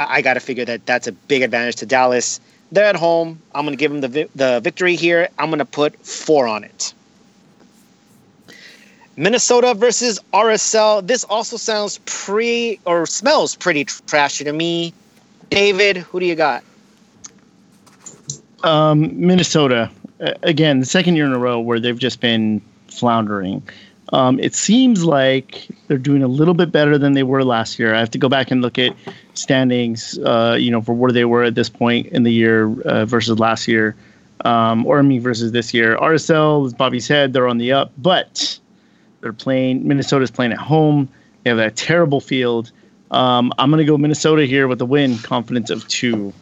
[0.00, 2.40] I, I got to figure that that's a big advantage to Dallas.
[2.72, 3.38] They're at home.
[3.54, 5.28] I'm going to give them the vi- the victory here.
[5.38, 6.94] I'm going to put four on it.
[9.16, 11.06] Minnesota versus RSL.
[11.06, 14.92] This also sounds pretty or smells pretty trashy to me.
[15.50, 16.64] David, who do you got?
[18.64, 19.90] Um, Minnesota,
[20.42, 23.62] again, the second year in a row where they've just been floundering.
[24.12, 27.94] Um, it seems like they're doing a little bit better than they were last year.
[27.94, 28.94] I have to go back and look at
[29.34, 33.06] standings, uh, you know, for where they were at this point in the year uh,
[33.06, 33.96] versus last year,
[34.44, 35.96] um, or I mean versus this year.
[35.96, 38.58] RSL, as Bobby said, they're on the up, but
[39.24, 39.88] they're playing.
[39.88, 41.08] Minnesota's playing at home.
[41.42, 42.70] They have that terrible field.
[43.10, 46.32] Um, I'm going to go Minnesota here with a win, confidence of two.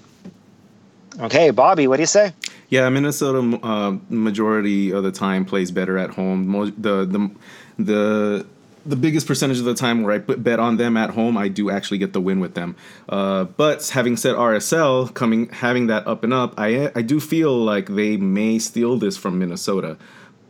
[1.21, 2.33] Okay, Bobby, what do you say?
[2.71, 6.49] Yeah, Minnesota uh, majority of the time plays better at home.
[6.49, 7.31] Mo- the the
[7.79, 8.47] the
[8.85, 11.71] the biggest percentage of the time where I bet on them at home, I do
[11.71, 12.75] actually get the win with them.
[13.09, 17.57] Uh, but having said RSL coming having that up and up, I I do feel
[17.57, 19.99] like they may steal this from Minnesota.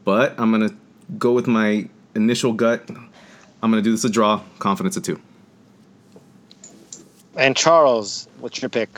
[0.05, 0.75] But I'm gonna
[1.19, 2.89] go with my initial gut.
[2.89, 4.43] I'm gonna do this a draw.
[4.59, 5.21] Confidence of two.
[7.37, 8.91] And Charles, what's your pick?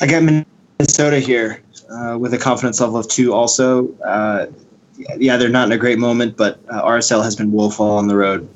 [0.00, 3.32] I got Minnesota here uh, with a confidence level of two.
[3.32, 4.46] Also, uh,
[5.16, 8.16] yeah, they're not in a great moment, but uh, RSL has been woeful on the
[8.16, 8.48] road.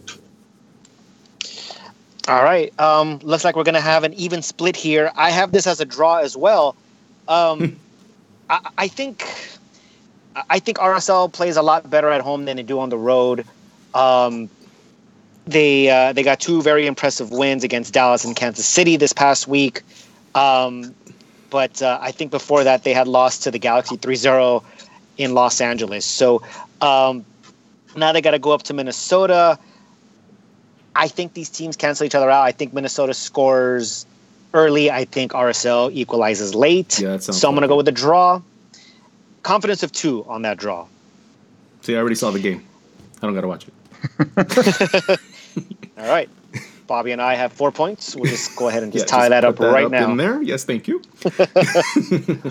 [2.28, 2.78] All right.
[2.80, 5.12] Um, looks like we're going to have an even split here.
[5.14, 6.74] I have this as a draw as well.
[7.28, 7.78] Um,
[8.50, 9.24] I, I, think
[10.50, 13.46] I think RSL plays a lot better at home than they do on the road.
[13.94, 14.50] Um,
[15.46, 19.48] they uh, they got two very impressive wins against Dallas and Kansas City this past
[19.48, 19.82] week.
[20.34, 20.94] Um,
[21.48, 24.62] but uh, I think before that they had lost to the Galaxy 3-0
[25.16, 26.04] in Los Angeles.
[26.04, 26.42] So
[26.80, 27.24] um,
[27.94, 29.58] now they got to go up to Minnesota.
[30.94, 32.42] I think these teams cancel each other out.
[32.42, 34.04] I think Minnesota scores
[34.52, 34.90] early.
[34.90, 36.98] I think RSL equalizes late.
[36.98, 38.42] Yeah, so I'm going to go with a draw.
[39.46, 40.88] Confidence of two on that draw.
[41.82, 42.66] See, I already saw the game.
[43.22, 45.20] I don't got to watch it.
[45.96, 46.28] All right.
[46.88, 48.16] Bobby and I have four points.
[48.16, 50.10] We'll just go ahead and just yeah, tie just that up that right up now.
[50.10, 51.00] In there, yes, thank you.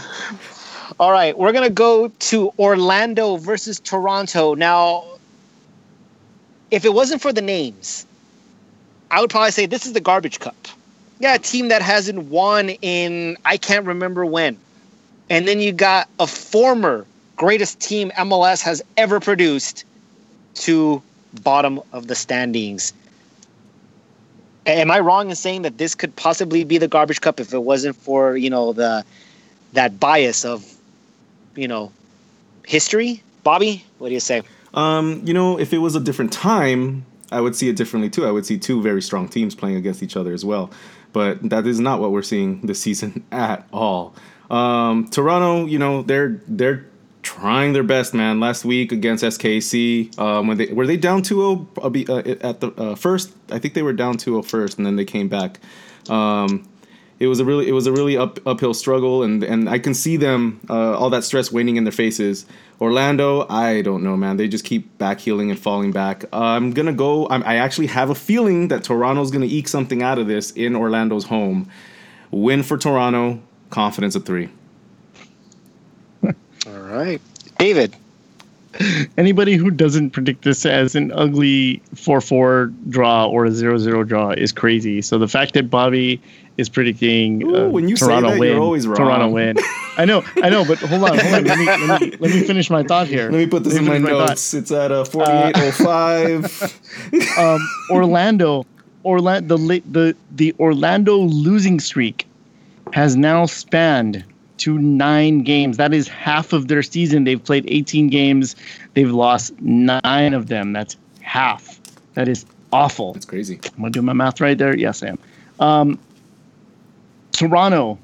[0.97, 4.53] All right, we're gonna go to Orlando versus Toronto.
[4.53, 5.03] Now,
[6.71, 8.05] if it wasn't for the names,
[9.11, 10.55] I would probably say this is the garbage cup.
[11.19, 14.59] Yeah, a team that hasn't won in I can't remember when.
[15.29, 19.83] And then you got a former greatest team MLS has ever produced
[20.55, 21.01] to
[21.43, 22.93] bottom of the standings.
[24.65, 27.63] Am I wrong in saying that this could possibly be the garbage cup if it
[27.63, 29.05] wasn't for, you know, the
[29.73, 30.65] that bias of,
[31.55, 31.91] you know,
[32.65, 33.21] history?
[33.43, 34.41] Bobby, what do you say?
[34.73, 38.25] Um, you know, if it was a different time, I would see it differently too.
[38.25, 40.71] I would see two very strong teams playing against each other as well.
[41.13, 44.15] But that is not what we're seeing this season at all.
[44.49, 46.85] Um, Toronto, you know, they're they're
[47.25, 48.39] trying their best, man.
[48.39, 52.95] Last week against SKC, um, when they were they down 2-0 uh, at the uh,
[52.95, 53.33] first.
[53.51, 55.59] I think they were down 2-0 first, and then they came back.
[56.07, 56.69] Um,
[57.17, 59.93] it was a really it was a really up, uphill struggle, and and I can
[59.93, 62.45] see them uh, all that stress waning in their faces.
[62.81, 64.35] Orlando, I don't know, man.
[64.37, 66.25] They just keep back healing and falling back.
[66.33, 67.27] I'm gonna go.
[67.29, 70.75] I'm, I actually have a feeling that Toronto's gonna eke something out of this in
[70.75, 71.69] Orlando's home.
[72.31, 73.41] Win for Toronto.
[73.69, 74.49] Confidence of three.
[76.23, 76.33] All
[76.67, 77.21] right,
[77.57, 77.95] David.
[79.17, 84.51] Anybody who doesn't predict this as an ugly 4-4 draw or a 0-0 draw is
[84.51, 85.01] crazy.
[85.01, 86.21] So the fact that Bobby
[86.57, 89.57] is predicting Ooh, uh, when you Toronto that, win, Toronto win.
[89.97, 91.43] I know, I know, but hold on, hold on.
[91.45, 93.29] Let me, let me, let me finish my thought here.
[93.29, 94.53] Let me put this in my notes.
[94.53, 97.37] My it's at a 4805.
[97.37, 98.65] Uh, um, Orlando,
[99.03, 102.27] Orlando, the the the Orlando losing streak
[102.95, 104.23] has now spanned
[104.55, 105.75] to nine games.
[105.75, 107.25] That is half of their season.
[107.25, 108.55] They've played 18 games.
[108.93, 110.71] They've lost nine of them.
[110.71, 111.77] That's half.
[112.13, 113.11] That is awful.
[113.11, 113.59] That's crazy.
[113.65, 114.77] I'm gonna do my math right there.
[114.77, 115.19] Yes, I am.
[115.59, 115.99] Um,
[117.33, 117.99] Toronto,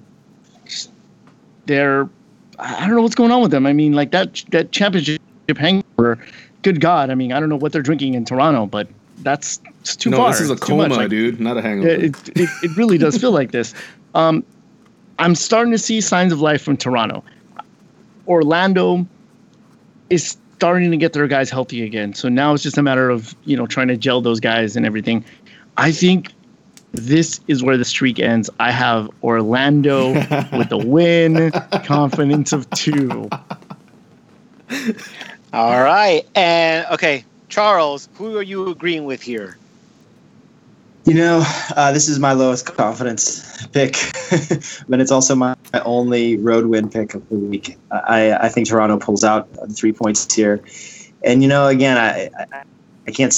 [1.68, 2.10] they're
[2.60, 3.66] I don't know what's going on with them.
[3.66, 5.22] I mean, like that that championship
[5.56, 6.20] hangover.
[6.64, 9.96] Good God, I mean, I don't know what they're drinking in Toronto, but that's it's
[9.96, 10.32] too no, far.
[10.32, 11.88] this is a coma, like, dude, not a hangover.
[11.88, 13.74] It, it, it really does feel like this.
[14.14, 14.44] Um,
[15.22, 17.24] I'm starting to see signs of life from Toronto.
[18.28, 19.06] Orlando
[20.10, 22.16] is starting to get their guys healthy again.
[22.16, 24.84] So now it's just a matter of, you know, trying to gel those guys and
[24.84, 25.24] everything.
[25.78, 26.34] I think
[26.92, 28.50] this is where the streak ends.
[28.60, 30.14] I have Orlando
[30.58, 31.52] with a win,
[31.84, 33.30] confidence of two.
[35.54, 36.26] All right.
[36.34, 39.60] And okay, Charles, who are you agreeing with here?
[41.06, 41.44] You know,
[41.76, 43.94] uh, this is my lowest confidence pick,
[44.88, 47.76] but it's also my, my, only road win pick of the week.
[47.90, 50.62] I, I think Toronto pulls out three points here.
[51.24, 52.64] And, you know, again, I, I,
[53.08, 53.34] I can't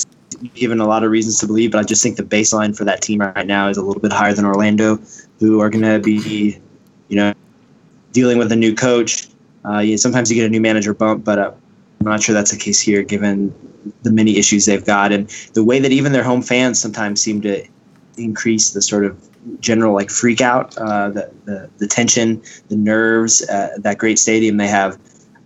[0.53, 3.01] given a lot of reasons to believe, but I just think the baseline for that
[3.01, 4.99] team right now is a little bit higher than Orlando,
[5.39, 6.59] who are going to be,
[7.07, 7.33] you know,
[8.11, 9.27] dealing with a new coach.
[9.65, 11.51] Uh, yeah, sometimes you get a new manager bump, but uh,
[12.01, 13.53] I'm not sure that's the case here, given
[14.03, 17.41] the many issues they've got and the way that even their home fans sometimes seem
[17.41, 17.65] to
[18.17, 19.17] increase the sort of
[19.59, 24.57] general like freak out, uh, the, the, the tension, the nerves, uh, that great stadium
[24.57, 24.97] they have.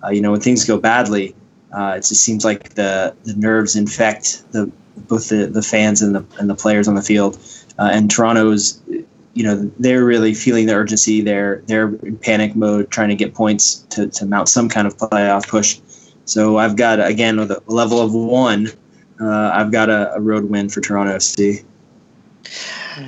[0.03, 1.35] Uh, you know, when things go badly,
[1.75, 4.71] uh, it just seems like the, the nerves infect the
[5.07, 7.37] both the, the fans and the and the players on the field.
[7.77, 8.81] Uh, and Toronto's,
[9.33, 11.21] you know, they're really feeling the urgency.
[11.21, 14.97] They're they're in panic mode, trying to get points to, to mount some kind of
[14.97, 15.79] playoff push.
[16.27, 18.67] So I've got again with a level of one,
[19.19, 21.63] uh, I've got a, a, road win for Toronto FC.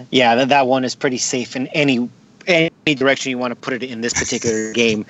[0.09, 2.09] Yeah, that, that one is pretty safe in any
[2.47, 5.05] any direction you want to put it in this particular game.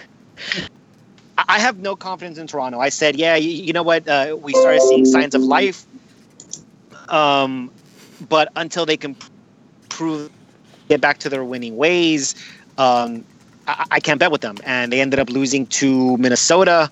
[1.47, 2.79] I have no confidence in Toronto.
[2.79, 4.07] I said, yeah, you, you know what?
[4.07, 5.85] Uh, we started seeing signs of life,
[7.09, 7.71] um,
[8.27, 9.15] but until they can
[9.87, 10.31] prove
[10.89, 12.33] get back to their winning ways,
[12.79, 13.23] um,
[13.67, 14.57] I, I, can't bet with them.
[14.65, 16.89] And they ended up losing to Minnesota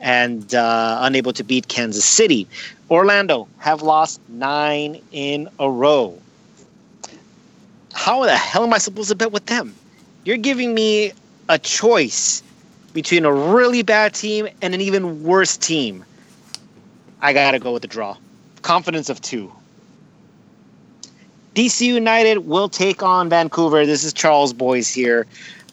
[0.00, 2.46] and uh, unable to beat Kansas City.
[2.90, 6.18] Orlando have lost nine in a row.
[7.92, 9.74] How the hell am I supposed to bet with them?
[10.24, 11.12] You're giving me
[11.48, 12.42] a choice
[12.92, 16.04] between a really bad team and an even worse team.
[17.20, 18.16] I gotta go with the draw.
[18.62, 19.52] Confidence of two.
[21.54, 23.86] DC United will take on Vancouver.
[23.86, 25.26] This is Charles Boys here.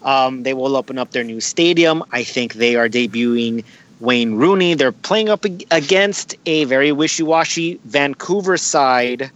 [0.04, 2.04] Um, they will open up their new stadium.
[2.12, 3.64] I think they are debuting
[4.04, 4.74] Wayne Rooney.
[4.74, 9.32] They're playing up against a very wishy washy Vancouver side.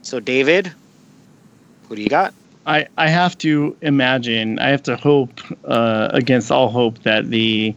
[0.00, 0.72] So, David,
[1.88, 2.32] who do you got?
[2.64, 7.74] I, I have to imagine, I have to hope uh, against all hope that the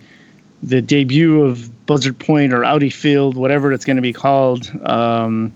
[0.62, 5.54] the debut of Buzzard Point or Audi Field, whatever it's going to be called, um,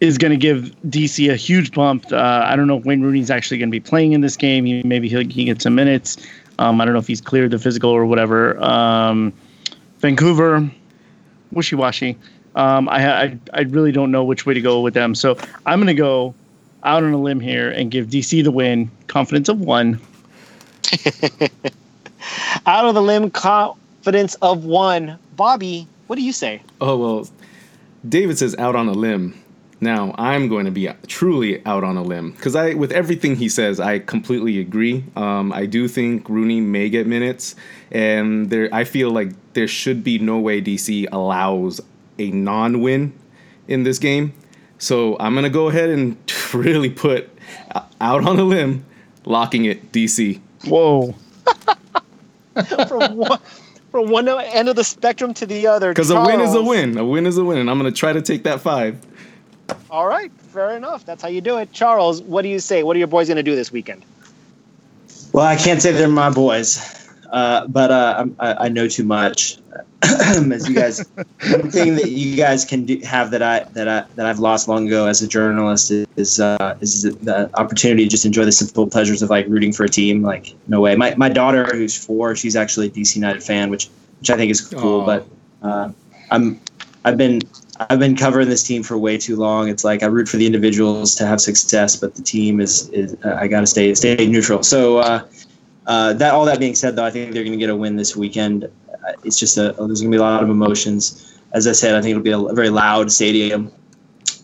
[0.00, 2.04] is going to give DC a huge bump.
[2.12, 4.66] Uh, I don't know if Wayne Rooney's actually going to be playing in this game.
[4.66, 6.18] He, maybe he gets some minutes.
[6.58, 8.62] Um, I don't know if he's cleared the physical or whatever.
[8.62, 9.32] Um,
[9.98, 10.70] Vancouver,
[11.52, 12.16] wishy washy.
[12.54, 15.14] Um, I, I, I really don't know which way to go with them.
[15.14, 16.34] So I'm going to go
[16.82, 18.90] out on a limb here and give DC the win.
[19.06, 20.00] Confidence of one.
[22.66, 25.18] out of the limb, confidence of one.
[25.36, 26.62] Bobby, what do you say?
[26.80, 27.28] Oh well,
[28.08, 29.40] David says out on a limb.
[29.80, 33.48] Now I'm going to be truly out on a limb because I, with everything he
[33.48, 35.04] says, I completely agree.
[35.14, 37.54] Um, I do think Rooney may get minutes,
[37.92, 41.80] and there I feel like there should be no way DC allows
[42.18, 43.12] a non-win
[43.68, 44.32] in this game.
[44.78, 46.16] So I'm gonna go ahead and
[46.54, 47.30] really put
[48.00, 48.84] out on a limb,
[49.24, 50.40] locking it DC.
[50.64, 51.14] Whoa.
[52.88, 53.38] from, one,
[53.92, 55.92] from one end of the spectrum to the other.
[55.92, 56.98] Because a win is a win.
[56.98, 58.98] A win is a win, and I'm gonna try to take that five.
[59.90, 61.04] All right, fair enough.
[61.04, 61.72] That's how you do it.
[61.72, 62.82] Charles, what do you say?
[62.82, 64.04] What are your boys going to do this weekend?
[65.32, 66.78] Well, I can't say they're my boys,
[67.30, 69.58] uh, but uh, I, I, know too much.
[70.02, 71.04] as you guys,
[71.50, 74.68] one thing that you guys can do, have that I that I that I've lost
[74.68, 78.86] long ago as a journalist is uh, is the opportunity to just enjoy the simple
[78.86, 80.22] pleasures of like rooting for a team.
[80.22, 80.96] Like no way.
[80.96, 84.50] My my daughter, who's four, she's actually a DC United fan, which which I think
[84.50, 85.02] is cool.
[85.02, 85.06] Aww.
[85.06, 85.26] But
[85.62, 85.92] uh,
[86.30, 86.60] I'm
[87.04, 87.42] I've been
[87.78, 89.68] I've been covering this team for way too long.
[89.68, 93.16] It's like I root for the individuals to have success, but the team is, is
[93.24, 94.62] uh, I got to stay stay neutral.
[94.62, 95.26] So uh,
[95.86, 97.96] uh, that all that being said, though, I think they're going to get a win
[97.96, 98.64] this weekend.
[98.64, 101.38] Uh, it's just a there's going to be a lot of emotions.
[101.52, 103.70] As I said, I think it'll be a, very loud stadium.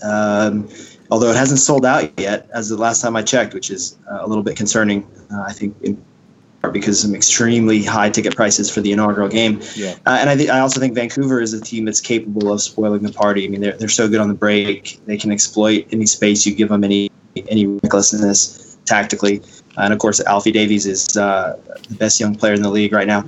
[0.03, 0.69] Um,
[1.11, 4.19] although it hasn't sold out yet, as the last time I checked, which is uh,
[4.21, 5.07] a little bit concerning.
[5.33, 6.03] Uh, I think in
[6.73, 9.61] because of some extremely high ticket prices for the inaugural game.
[9.75, 9.95] Yeah.
[10.07, 13.03] Uh, and I, th- I also think Vancouver is a team that's capable of spoiling
[13.03, 13.45] the party.
[13.45, 15.01] I mean, they're, they're so good on the break.
[15.07, 17.11] They can exploit any space you give them, any
[17.49, 19.43] any recklessness tactically.
[19.77, 23.07] And of course, Alphonso Davies is uh, the best young player in the league right
[23.07, 23.25] now.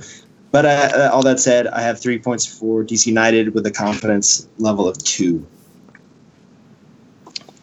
[0.51, 3.71] But uh, uh all that said, I have three points for DC United with a
[3.71, 5.45] confidence level of two.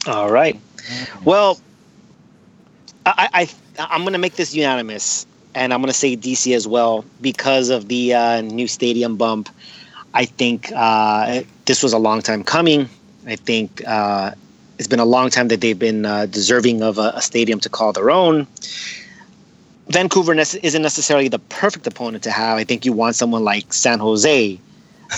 [0.06, 0.60] All right.
[1.24, 1.58] Well,
[3.06, 6.66] I, I I'm going to make this unanimous and I'm going to say DC as
[6.66, 9.48] well because of the uh, new stadium bump.
[10.12, 12.88] I think uh, this was a long time coming.
[13.26, 14.32] I think uh,
[14.78, 17.68] it's been a long time that they've been uh, deserving of a, a, stadium to
[17.68, 18.46] call their own.
[19.88, 22.58] Vancouver isn't necessarily the perfect opponent to have.
[22.58, 24.58] I think you want someone like San Jose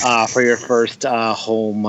[0.05, 1.85] uh, for your first uh, home.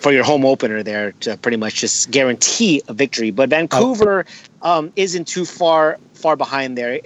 [0.00, 3.30] for your home opener there to pretty much just guarantee a victory.
[3.30, 4.26] But Vancouver
[4.62, 7.00] um, isn't too far far behind there,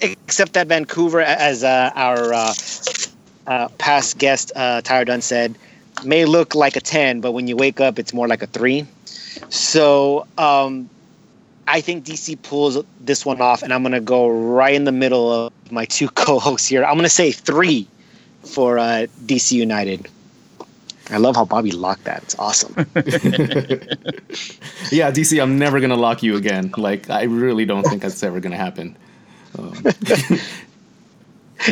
[0.00, 2.54] except that Vancouver, as uh, our uh,
[3.46, 5.56] uh, past guest uh, Tyler Dunn said,
[6.04, 8.86] may look like a 10, but when you wake up, it's more like a 3.
[9.48, 10.88] So um,
[11.66, 14.92] I think DC pulls this one off, and I'm going to go right in the
[14.92, 16.84] middle of my two co hosts here.
[16.84, 17.86] I'm going to say 3
[18.44, 20.08] for uh, DC United.
[21.10, 22.22] I love how Bobby locked that.
[22.24, 22.74] It's awesome.
[24.90, 26.72] yeah, DC, I'm never gonna lock you again.
[26.76, 28.96] Like, I really don't think that's ever gonna happen.
[29.58, 29.74] Um.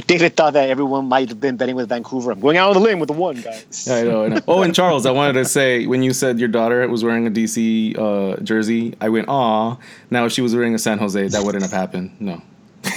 [0.07, 2.33] David thought that everyone might have been betting with Vancouver.
[2.33, 3.87] I'm going out on the limb with the one, guys.
[3.89, 4.41] I know, I know.
[4.49, 7.31] Oh, and Charles, I wanted to say when you said your daughter was wearing a
[7.31, 9.77] DC uh, jersey, I went, "Aw."
[10.11, 12.17] Now, if she was wearing a San Jose, that wouldn't have happened.
[12.19, 12.43] No.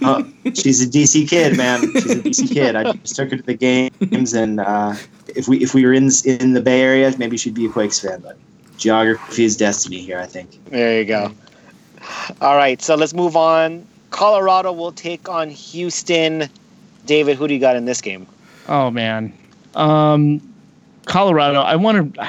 [0.00, 0.22] Uh,
[0.54, 1.80] she's a DC kid, man.
[1.92, 2.76] She's a DC kid.
[2.76, 4.94] I just took her to the games, and uh,
[5.34, 8.00] if we if we were in in the Bay Area, maybe she'd be a Quakes
[8.00, 8.20] fan.
[8.20, 8.38] But
[8.76, 10.64] geography is destiny here, I think.
[10.66, 11.32] There you go.
[12.40, 13.86] All right, so let's move on.
[14.10, 16.48] Colorado will take on Houston.
[17.06, 18.26] David, who do you got in this game?
[18.68, 19.32] Oh man,
[19.74, 20.40] um,
[21.06, 21.60] Colorado.
[21.60, 22.24] I want to.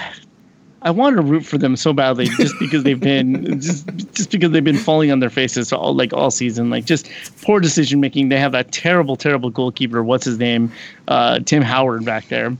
[0.82, 4.52] I want to root for them so badly just because they've been just just because
[4.52, 6.70] they've been falling on their faces all like all season.
[6.70, 7.10] Like just
[7.42, 8.30] poor decision making.
[8.30, 10.04] They have that terrible, terrible goalkeeper.
[10.04, 10.72] What's his name?
[11.08, 12.56] Uh, Tim Howard back there.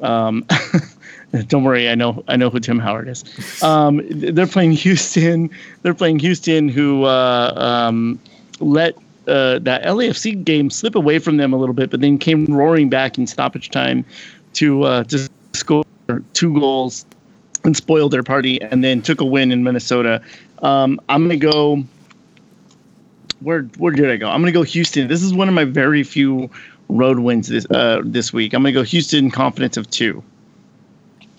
[0.00, 0.46] Um,
[1.48, 3.62] don't worry, I know I know who Tim Howard is.
[3.62, 5.50] Um, they're playing Houston.
[5.82, 8.18] They're playing Houston, who uh, um,
[8.60, 8.96] let
[9.26, 12.88] uh, that LAFC game slip away from them a little bit, but then came roaring
[12.88, 14.06] back in stoppage time
[14.54, 15.84] to uh, to score
[16.32, 17.04] two goals
[17.64, 20.22] and spoiled their party, and then took a win in Minnesota.
[20.62, 21.84] Um, I'm gonna go.
[23.40, 24.28] Where where did I go?
[24.28, 25.08] I'm gonna go Houston.
[25.08, 26.50] This is one of my very few
[26.88, 28.52] road wins this uh, this week.
[28.54, 29.30] I'm gonna go Houston.
[29.30, 30.22] Confidence of two.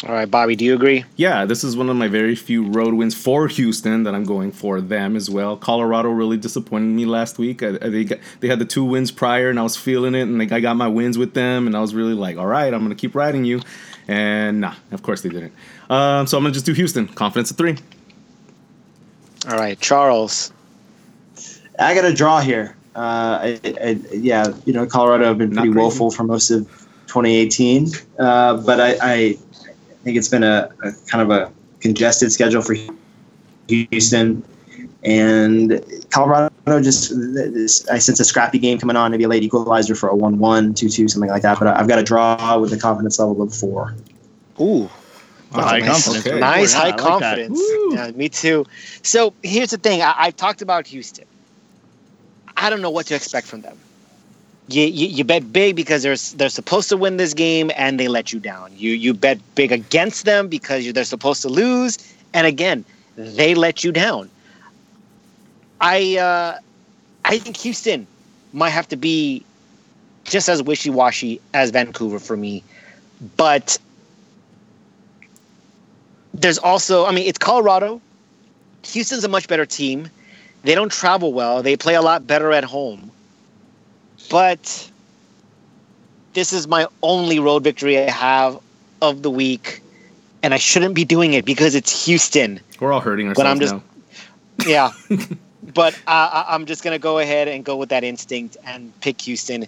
[0.07, 1.03] All right, Bobby, do you agree?
[1.17, 4.53] Yeah, this is one of my very few road wins for Houston that I'm going
[4.53, 5.57] for them as well.
[5.57, 7.61] Colorado really disappointed me last week.
[7.61, 10.21] I, I, they got, they had the two wins prior, and I was feeling it,
[10.21, 12.73] and like I got my wins with them, and I was really like, all right,
[12.73, 13.59] I'm gonna keep riding you,
[14.07, 15.51] and nah, of course they didn't.
[15.89, 17.07] Um, so I'm gonna just do Houston.
[17.07, 17.77] Confidence of three.
[19.49, 20.51] All right, Charles.
[21.79, 22.75] I got a draw here.
[22.95, 25.83] Uh, I, I, yeah, you know, Colorado have been Not pretty crazy.
[25.83, 26.67] woeful for most of
[27.07, 27.87] 2018,
[28.19, 29.37] uh, but I, I
[30.03, 32.75] think it's been a, a kind of a congested schedule for
[33.67, 34.43] Houston,
[35.03, 36.49] and Colorado
[36.81, 40.13] just this, I sense a scrappy game coming on, maybe a late equalizer for a
[40.13, 41.57] 1-1, 2-2, something like that.
[41.57, 43.95] But I've got a draw with a confidence level of four.
[44.59, 44.89] Ooh,
[45.51, 46.05] high nice.
[46.05, 46.27] confidence.
[46.27, 46.39] Okay.
[46.39, 47.71] nice, Yeah, high like confidence.
[47.91, 48.65] Yeah, me too.
[49.03, 51.25] So here's the thing: I, I've talked about Houston.
[52.57, 53.77] I don't know what to expect from them.
[54.67, 58.07] You, you, you bet big because they're they're supposed to win this game and they
[58.07, 58.71] let you down.
[58.75, 61.97] You you bet big against them because you, they're supposed to lose
[62.33, 62.85] and again
[63.15, 64.29] they let you down.
[65.81, 66.59] I uh,
[67.25, 68.05] I think Houston
[68.53, 69.43] might have to be
[70.25, 72.63] just as wishy washy as Vancouver for me,
[73.37, 73.79] but
[76.39, 78.01] there's also I mean it's Colorado.
[78.85, 80.09] Houston's a much better team.
[80.63, 81.61] They don't travel well.
[81.61, 83.11] They play a lot better at home.
[84.29, 84.89] But
[86.33, 88.59] this is my only road victory I have
[89.01, 89.81] of the week,
[90.43, 92.59] and I shouldn't be doing it because it's Houston.
[92.79, 93.83] We're all hurting ourselves But I'm just- now.
[94.65, 94.91] Yeah.
[95.73, 99.21] but uh, I- I'm just gonna go ahead and go with that instinct and pick
[99.21, 99.65] Houston.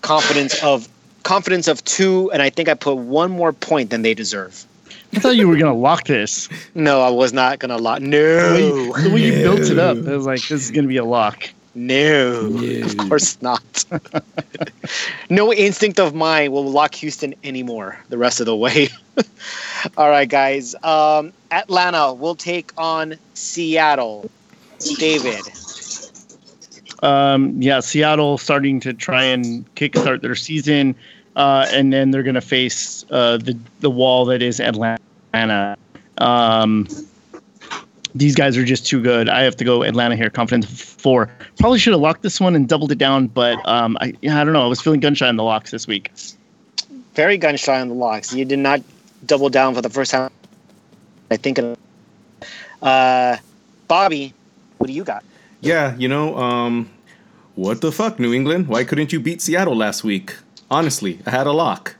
[0.00, 0.88] Confidence of
[1.22, 4.66] confidence of two, and I think I put one more point than they deserve.
[5.14, 6.48] I thought you were gonna lock this.
[6.74, 8.00] No, I was not gonna lock.
[8.00, 10.70] The way, No, you, the way you built it up, I was like, this is
[10.70, 11.48] gonna be a lock.
[11.74, 12.50] no,
[12.84, 13.84] of course not.
[15.30, 18.88] no instinct of mine will lock Houston anymore the rest of the way.
[19.96, 20.74] All right, guys.
[20.82, 24.30] Um, Atlanta will take on Seattle.
[24.98, 25.40] David.
[27.02, 30.94] Um, yeah, Seattle starting to try and kickstart their season,
[31.36, 35.76] uh, and then they're going to face uh, the the wall that is Atlanta.
[36.18, 36.86] Um,
[38.14, 39.28] these guys are just too good.
[39.28, 40.28] I have to go Atlanta here.
[40.28, 41.30] Confidence of four.
[41.58, 44.44] Probably should have locked this one and doubled it down, but um, I yeah, I
[44.44, 44.64] don't know.
[44.64, 46.10] I was feeling gun shy in the locks this week.
[47.14, 48.32] very gun shy on the locks.
[48.34, 48.82] You did not
[49.26, 50.30] double down for the first time.
[51.30, 51.58] I think.
[52.82, 53.36] Uh,
[53.88, 54.34] Bobby,
[54.78, 55.24] what do you got?
[55.60, 56.90] Yeah, you know, um,
[57.54, 58.66] what the fuck, New England?
[58.66, 60.34] Why couldn't you beat Seattle last week?
[60.72, 61.96] Honestly, I had a lock.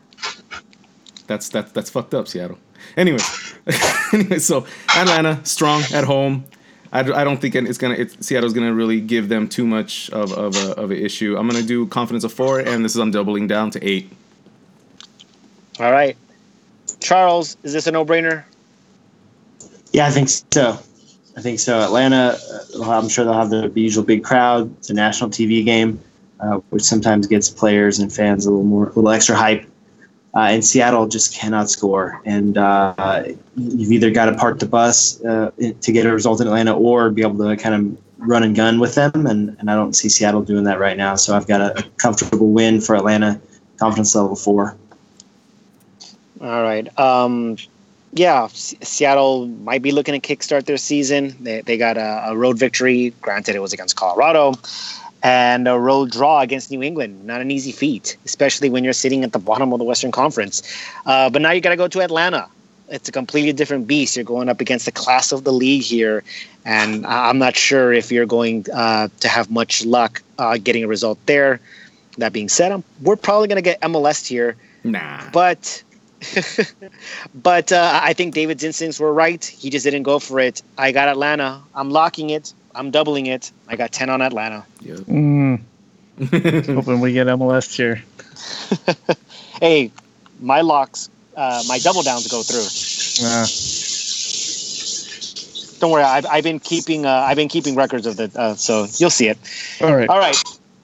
[1.27, 2.59] That's that's that's fucked up, Seattle.
[2.97, 3.19] Anyway,
[4.15, 4.67] anyway, so
[4.97, 6.45] Atlanta strong at home.
[6.91, 7.97] I, I don't think it's gonna.
[7.97, 11.37] It's, Seattle's gonna really give them too much of of a of an issue.
[11.37, 14.11] I'm gonna do confidence of four, and this is I'm doubling down to eight.
[15.79, 16.17] All right,
[16.99, 18.45] Charles, is this a no-brainer?
[19.93, 20.79] Yeah, I think so.
[21.37, 21.79] I think so.
[21.81, 22.39] Atlanta,
[22.79, 24.75] uh, I'm sure they'll have the usual big crowd.
[24.79, 26.01] It's a national TV game,
[26.43, 29.65] uh, which sometimes gets players and fans a little more, a little extra hype.
[30.35, 33.23] Uh, and Seattle just cannot score, and uh,
[33.55, 35.51] you've either got to park the bus uh,
[35.83, 38.81] to get a result in Atlanta, or be able to kind of run and gun
[38.81, 39.27] with them.
[39.27, 41.17] And, and I don't see Seattle doing that right now.
[41.17, 43.41] So I've got a, comfortable win for Atlanta,
[43.79, 44.77] confidence level four.
[46.41, 46.99] All right.
[46.99, 47.57] Um,
[48.13, 51.37] yeah, S- Seattle might be looking to kickstart their season.
[51.41, 53.13] They, they got a, a road victory.
[53.21, 54.55] Granted, it was against Colorado,
[55.23, 57.25] and a road draw against New England.
[57.25, 60.63] Not an easy feat, especially when you're sitting at the bottom of the Western Conference.
[61.07, 62.49] Uh, but now you got to go to Atlanta.
[62.89, 64.17] it's a completely different beast.
[64.17, 66.23] You're going up against the class of the league here,
[66.65, 70.89] and I'm not sure if you're going uh, to have much luck uh, getting a
[70.89, 71.61] result there.
[72.19, 75.31] That being said, I'm, we're probably going to get MLS here, Nah.
[75.33, 75.83] but
[77.35, 79.43] but uh, I think David's instincts were right.
[79.45, 80.63] He just didn't go for it.
[80.77, 81.63] I got Atlanta.
[81.75, 82.53] I'm locking it.
[82.75, 83.53] I'm doubling it.
[83.69, 84.65] I got 10 on Atlanta.
[84.81, 84.99] Yep.
[85.01, 85.61] Mm,
[86.75, 88.03] hoping we get MLS here.
[89.61, 89.91] Hey,
[90.41, 93.27] my locks, uh, my double downs go through.
[93.27, 93.47] Uh,
[95.81, 98.87] Don't worry, I've, I've been keeping uh, I've been keeping records of the uh, so
[98.97, 99.39] you'll see it.
[99.81, 100.09] all right.
[100.09, 100.37] All right,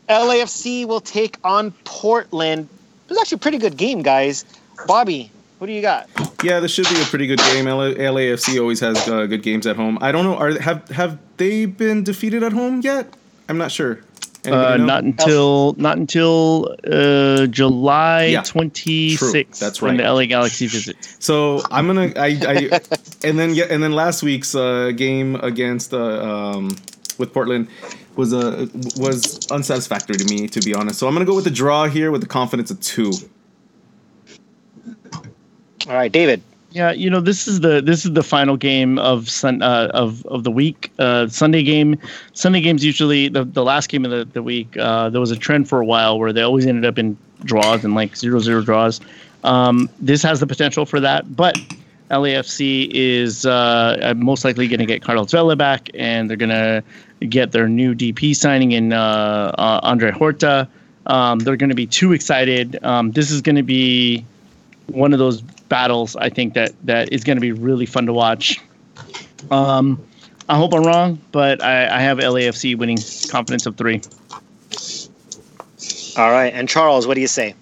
[0.09, 2.68] LAFC will take on Portland.
[3.07, 4.45] It was actually a pretty good game, guys.
[4.86, 6.09] Bobby, what do you got?
[6.43, 7.64] Yeah, this should be a pretty good game.
[7.64, 9.99] LA, LAFC always has uh, good games at home.
[10.01, 10.36] I don't know.
[10.36, 13.14] Are have have they been defeated at home yet?
[13.49, 14.01] I'm not sure.
[14.47, 19.59] Uh, not until not until uh, July Yeah, twenty sixth.
[19.59, 20.05] True, that's when right.
[20.05, 21.16] the LA Galaxy visits.
[21.18, 22.80] So I'm gonna I, I
[23.24, 26.76] and then yeah and then last week's uh, game against uh, um,
[27.18, 27.68] with Portland
[28.16, 28.66] was uh,
[28.97, 30.99] was unsatisfactory to me to be honest.
[30.99, 33.12] So I'm gonna go with the draw here with the confidence of two.
[35.89, 36.43] All right, David.
[36.71, 40.25] Yeah, you know this is the this is the final game of sun uh, of
[40.27, 40.93] of the week.
[40.99, 41.99] Uh, Sunday game,
[42.35, 44.77] Sunday games usually the, the last game of the the week.
[44.77, 47.85] Uh, there was a trend for a while where they always ended up in draws
[47.85, 49.01] and like zero zero draws.
[49.45, 51.57] Um, this has the potential for that, but
[52.11, 56.83] LAFC is uh, most likely going to get Carlos Vela back, and they're going to
[57.27, 60.69] get their new DP signing in uh, uh, Andre Horta.
[61.07, 62.83] Um, they're going to be too excited.
[62.85, 64.25] Um, this is going to be
[64.87, 68.12] one of those battles I think that that is going to be really fun to
[68.12, 68.61] watch.
[69.51, 70.03] Um,
[70.49, 72.99] I hope I'm wrong, but I, I have LAFC winning
[73.31, 74.01] confidence of three.
[76.16, 77.55] All right, and Charles, what do you say?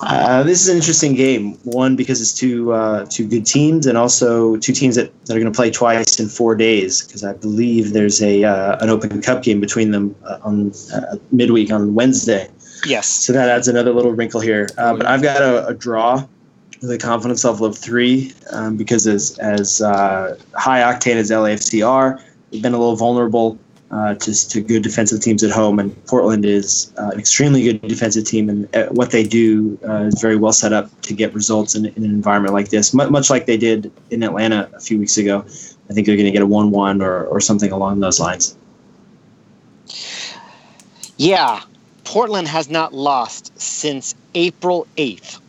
[0.00, 1.54] Uh, this is an interesting game.
[1.64, 5.40] One because it's two uh, two good teams, and also two teams that, that are
[5.40, 7.02] going to play twice in four days.
[7.02, 11.16] Because I believe there's a uh, an Open Cup game between them uh, on uh,
[11.32, 12.48] midweek on Wednesday.
[12.84, 13.06] Yes.
[13.06, 14.68] So that adds another little wrinkle here.
[14.76, 16.26] Uh, but I've got a, a draw
[16.82, 22.20] a confidence level of three um, because as as uh, high octane as LAFC are,
[22.50, 23.58] they've been a little vulnerable
[23.90, 27.80] uh, to, to good defensive teams at home, and Portland is uh, an extremely good
[27.82, 31.32] defensive team, and uh, what they do uh, is very well set up to get
[31.34, 34.80] results in, in an environment like this, mu- much like they did in Atlanta a
[34.80, 35.44] few weeks ago.
[35.88, 38.56] I think they're going to get a one-one or, or something along those lines.
[41.16, 41.62] Yeah,
[42.02, 45.40] Portland has not lost since April 8th.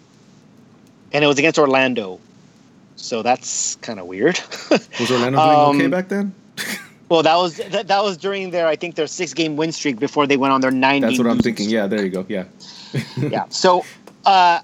[1.13, 2.19] And it was against Orlando.
[2.95, 4.39] So that's kind of weird.
[4.99, 6.33] Was Orlando doing Um, okay back then?
[7.09, 10.25] well, that was that, that was during their I think their 6-game win streak before
[10.25, 11.69] they went on their 9 That's what I'm thinking.
[11.69, 12.25] Yeah, there you go.
[12.27, 12.45] Yeah.
[13.17, 13.45] yeah.
[13.49, 13.85] So
[14.25, 14.59] uh,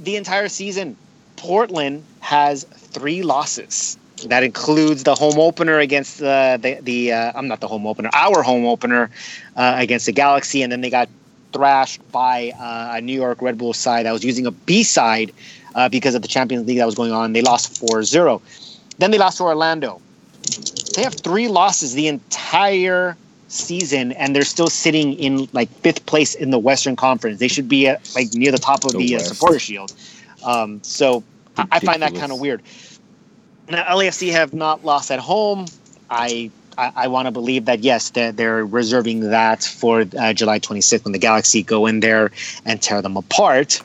[0.00, 0.96] the entire season,
[1.36, 3.96] Portland has three losses.
[4.26, 8.10] That includes the home opener against the the, the uh, I'm not the home opener,
[8.12, 9.10] our home opener
[9.54, 11.08] uh, against the Galaxy, and then they got
[11.52, 15.32] thrashed by uh, a New York Red Bull side that was using a B side
[15.76, 17.32] uh, because of the Champions League that was going on.
[17.32, 18.40] They lost 4-0.
[18.98, 20.00] Then they lost to Orlando.
[20.94, 23.16] They have three losses the entire
[23.48, 27.38] season, and they're still sitting in like fifth place in the Western Conference.
[27.38, 29.94] They should be at like near the top of The the, uh, supporter shield.
[30.44, 31.22] Um, so
[31.56, 32.62] I, I find that kind of weird.
[33.68, 35.66] Now LAFC have not lost at home.
[36.08, 40.58] I I, I want to believe that yes, they're, they're reserving that for uh, July
[40.60, 42.30] 26th when the Galaxy go in there
[42.64, 43.82] and tear them apart.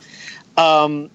[0.57, 1.09] Um,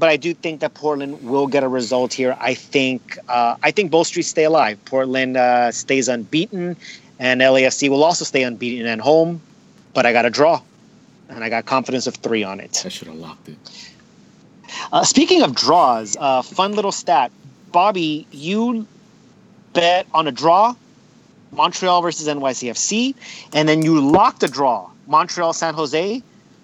[0.00, 2.36] but I do think that Portland will get a result here.
[2.40, 4.82] I think uh, I think both streets stay alive.
[4.86, 6.76] Portland uh, stays unbeaten,
[7.18, 9.42] and LAFC will also stay unbeaten at home.
[9.92, 10.62] But I got a draw,
[11.28, 12.82] and I got confidence of three on it.
[12.84, 13.58] I should have locked it.
[14.90, 17.30] Uh, speaking of draws, uh, fun little stat.
[17.70, 18.86] Bobby, you
[19.74, 20.74] bet on a draw,
[21.52, 23.14] Montreal versus NYCFC,
[23.52, 26.22] and then you locked a draw, Montreal San Jose.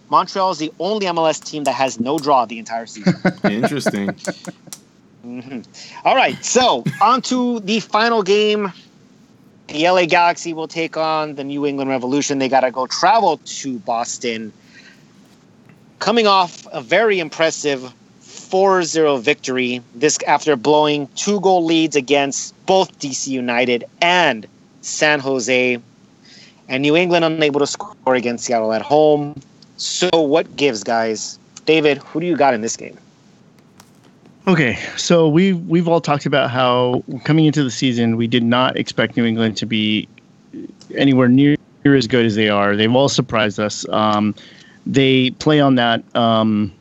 [0.08, 3.14] Montreal is the only MLS team that has no draw the entire season.
[3.44, 4.08] Interesting.
[5.24, 5.66] Mhm.
[6.04, 8.72] All right, so on to the final game.
[9.68, 12.38] The LA Galaxy will take on the New England Revolution.
[12.38, 14.52] They got to go travel to Boston.
[15.98, 22.54] Coming off a very impressive 4 0 victory, this after blowing two goal leads against
[22.66, 24.46] both DC United and
[24.82, 25.80] San Jose.
[26.68, 29.40] And New England unable to score against Seattle at home.
[29.76, 31.38] So, what gives, guys?
[31.64, 32.96] David, who do you got in this game?
[34.48, 38.76] Okay, so we we've all talked about how coming into the season we did not
[38.76, 40.08] expect New England to be
[40.94, 42.76] anywhere near, near as good as they are.
[42.76, 43.88] They've all surprised us.
[43.88, 44.36] Um,
[44.86, 46.72] they play on that um,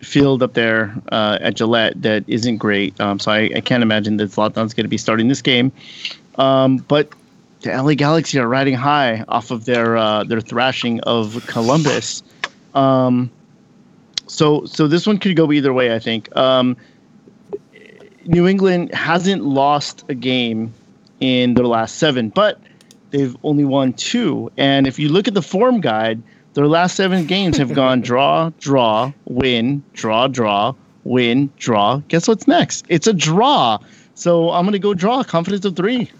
[0.00, 3.00] field up there uh, at Gillette that isn't great.
[3.00, 5.72] Um, so I, I, can't imagine that Zlatan's going to be starting this game.
[6.36, 7.10] Um, but
[7.60, 12.22] the LA Galaxy are riding high off of their uh, their thrashing of Columbus.
[12.74, 13.30] Um,
[14.26, 15.94] so so this one could go either way.
[15.94, 16.76] I think um,
[18.24, 20.72] New England hasn't lost a game
[21.20, 22.60] in their last seven, but
[23.10, 24.50] they've only won two.
[24.56, 26.22] And if you look at the form guide,
[26.54, 31.98] their last seven games have gone draw, draw, win, draw, draw, win, draw.
[32.08, 32.86] Guess what's next?
[32.88, 33.78] It's a draw.
[34.14, 35.22] So I'm going to go draw.
[35.22, 36.10] Confidence of three.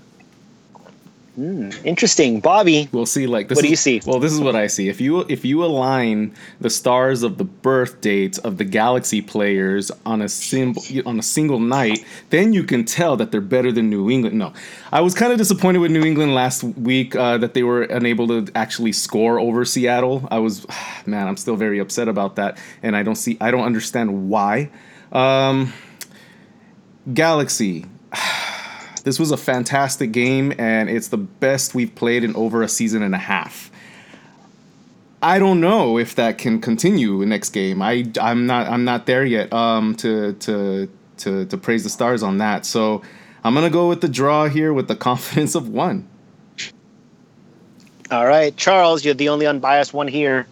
[1.41, 2.91] Mm, interesting, Bobby.
[2.93, 3.27] We'll see.
[3.27, 4.03] Like, this what do you see?
[4.05, 4.91] Well, this is what I see.
[4.91, 9.91] If you if you align the stars of the birth dates of the Galaxy players
[10.05, 13.89] on a symbol on a single night, then you can tell that they're better than
[13.89, 14.37] New England.
[14.37, 14.53] No,
[14.93, 18.29] I was kind of disappointed with New England last week uh, that they were unable
[18.29, 20.29] to actually score over Seattle.
[20.31, 20.67] I was,
[21.07, 24.69] man, I'm still very upset about that, and I don't see, I don't understand why.
[25.11, 25.73] Um,
[27.15, 27.87] Galaxy
[29.03, 33.03] this was a fantastic game, and it's the best we've played in over a season
[33.03, 33.71] and a half.
[35.23, 37.83] I don't know if that can continue next game.
[37.83, 40.89] I I'm not I'm not there yet um, to to
[41.19, 42.65] to to praise the stars on that.
[42.65, 43.03] So
[43.45, 46.09] I'm gonna go with the draw here with the confidence of one.
[48.11, 50.47] All right, Charles, you're the only unbiased one here.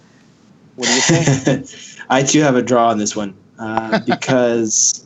[0.77, 2.07] What do you think?
[2.11, 5.05] I too have a draw on this one uh, because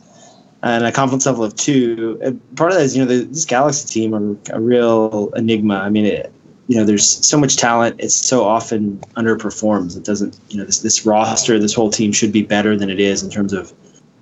[0.63, 2.17] and a confidence level of two.
[2.55, 5.75] part of that is, you know, the, this Galaxy team are a real enigma.
[5.75, 6.31] I mean, it,
[6.67, 7.97] you know, there's so much talent.
[7.99, 9.97] It's so often underperforms.
[9.97, 13.01] It doesn't, you know, this, this roster, this whole team should be better than it
[13.01, 13.73] is in terms of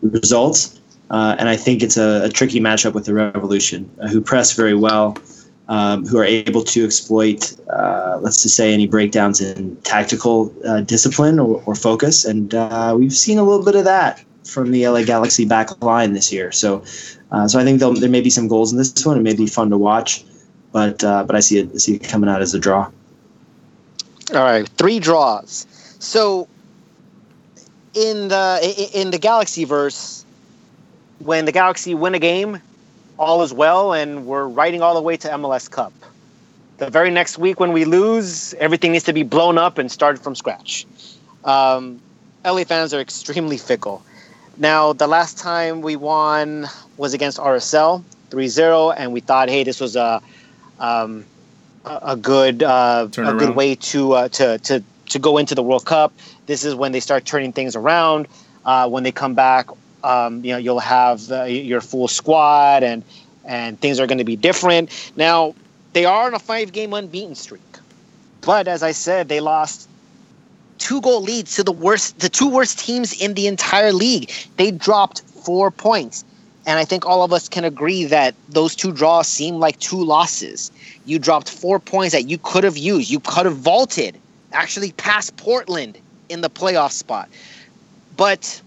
[0.01, 0.79] results.
[1.11, 4.53] Uh, and I think it's a, a, tricky matchup with the Revolution, uh, who press
[4.53, 5.17] very well,
[5.67, 10.81] um, who are able to exploit, uh, let's just say, any breakdowns in tactical uh,
[10.81, 12.23] discipline or, or, focus.
[12.23, 16.13] And uh, we've seen a little bit of that from the LA Galaxy back line
[16.13, 16.51] this year.
[16.51, 16.83] So,
[17.31, 19.17] uh, so I think there may be some goals in this one.
[19.17, 20.23] It may be fun to watch,
[20.71, 22.89] but uh, but I see it see it coming out as a draw.
[24.33, 25.67] All right, three draws.
[25.99, 26.47] So,
[27.93, 30.25] in the in the Galaxy verse,
[31.19, 32.61] when the Galaxy win a game,
[33.19, 35.93] all is well, and we're riding all the way to MLS Cup.
[36.77, 40.23] The very next week, when we lose, everything needs to be blown up and started
[40.23, 40.87] from scratch.
[41.43, 42.01] Um,
[42.43, 44.03] LA fans are extremely fickle.
[44.62, 49.64] Now, the last time we won was against RSL 3 0, and we thought, hey,
[49.64, 50.22] this was a.
[50.80, 51.26] Um,
[51.84, 55.84] a good uh, a good way to uh, to to to go into the World
[55.84, 56.14] Cup.
[56.45, 58.28] This is when they start turning things around.
[58.64, 59.68] Uh, when they come back,
[60.03, 63.03] um, you know you'll have uh, your full squad and
[63.45, 65.12] and things are going to be different.
[65.16, 65.55] Now
[65.93, 67.78] they are on a five game unbeaten streak,
[68.41, 69.89] but as I said, they lost
[70.82, 74.32] two goal leads to the worst, the two worst teams in the entire league.
[74.57, 76.25] They dropped four points.
[76.65, 80.03] And I think all of us can agree that those two draws seem like two
[80.03, 80.71] losses.
[81.05, 83.09] You dropped four points that you could have used.
[83.09, 84.17] You could have vaulted,
[84.51, 85.97] actually past Portland
[86.29, 87.29] in the playoff spot.
[88.17, 88.61] But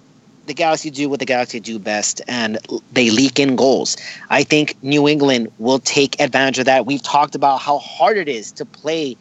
[0.47, 2.59] the Galaxy do what the Galaxy do best, and
[2.93, 3.97] they leak in goals.
[4.31, 6.87] I think New England will take advantage of that.
[6.87, 9.17] We've talked about how hard it is to play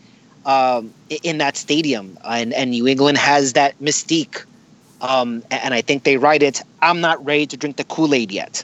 [0.46, 4.44] um, in that stadium, and, and New England has that mystique.
[5.02, 6.62] Um, and I think they write it.
[6.82, 8.64] I'm not ready to drink the Kool Aid yet.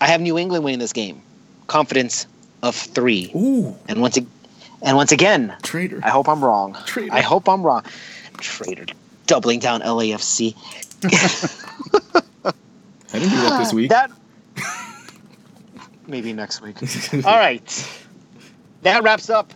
[0.00, 1.20] I have New England winning this game.
[1.66, 2.26] Confidence
[2.62, 3.30] of three.
[3.34, 3.76] Ooh.
[3.88, 6.00] And once, and once again, traitor.
[6.02, 6.76] I hope I'm wrong.
[6.86, 7.12] Traitor.
[7.12, 7.84] I hope I'm wrong.
[8.38, 8.86] Traitor.
[9.26, 10.54] Doubling down LAFC.
[13.14, 13.90] I didn't do that this week.
[13.90, 14.10] That
[16.06, 16.76] maybe next week.
[17.24, 18.00] All right.
[18.82, 19.52] That wraps up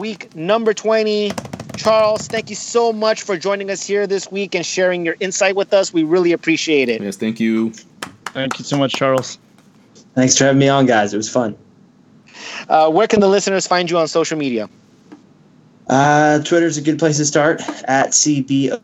[0.00, 1.30] week number 20.
[1.76, 5.54] Charles, thank you so much for joining us here this week and sharing your insight
[5.54, 5.92] with us.
[5.92, 7.02] We really appreciate it.
[7.02, 7.70] Yes, thank you.
[8.32, 9.38] Thank you so much, Charles.
[10.14, 11.14] Thanks for having me on, guys.
[11.14, 11.56] It was fun.
[12.68, 14.68] Uh, where can the listeners find you on social media?
[15.88, 18.80] Uh, Twitter's a good place to start at CBOEHM.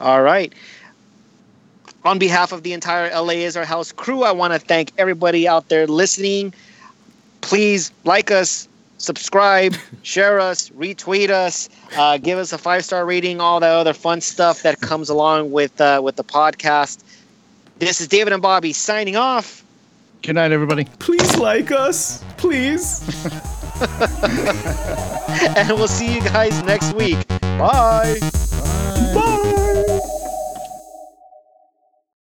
[0.00, 0.52] All right.
[2.04, 5.48] On behalf of the entire LA is our house crew, I want to thank everybody
[5.48, 6.52] out there listening
[7.40, 8.68] please like us,
[8.98, 13.94] subscribe, share us, retweet us, uh, give us a five star rating, all that other
[13.94, 17.02] fun stuff that comes along with uh, with the podcast.
[17.78, 19.64] This is David and Bobby signing off.
[20.22, 20.84] Good night, everybody.
[20.98, 23.02] Please like us, please.
[25.56, 27.26] and we'll see you guys next week.
[27.40, 28.18] Bye.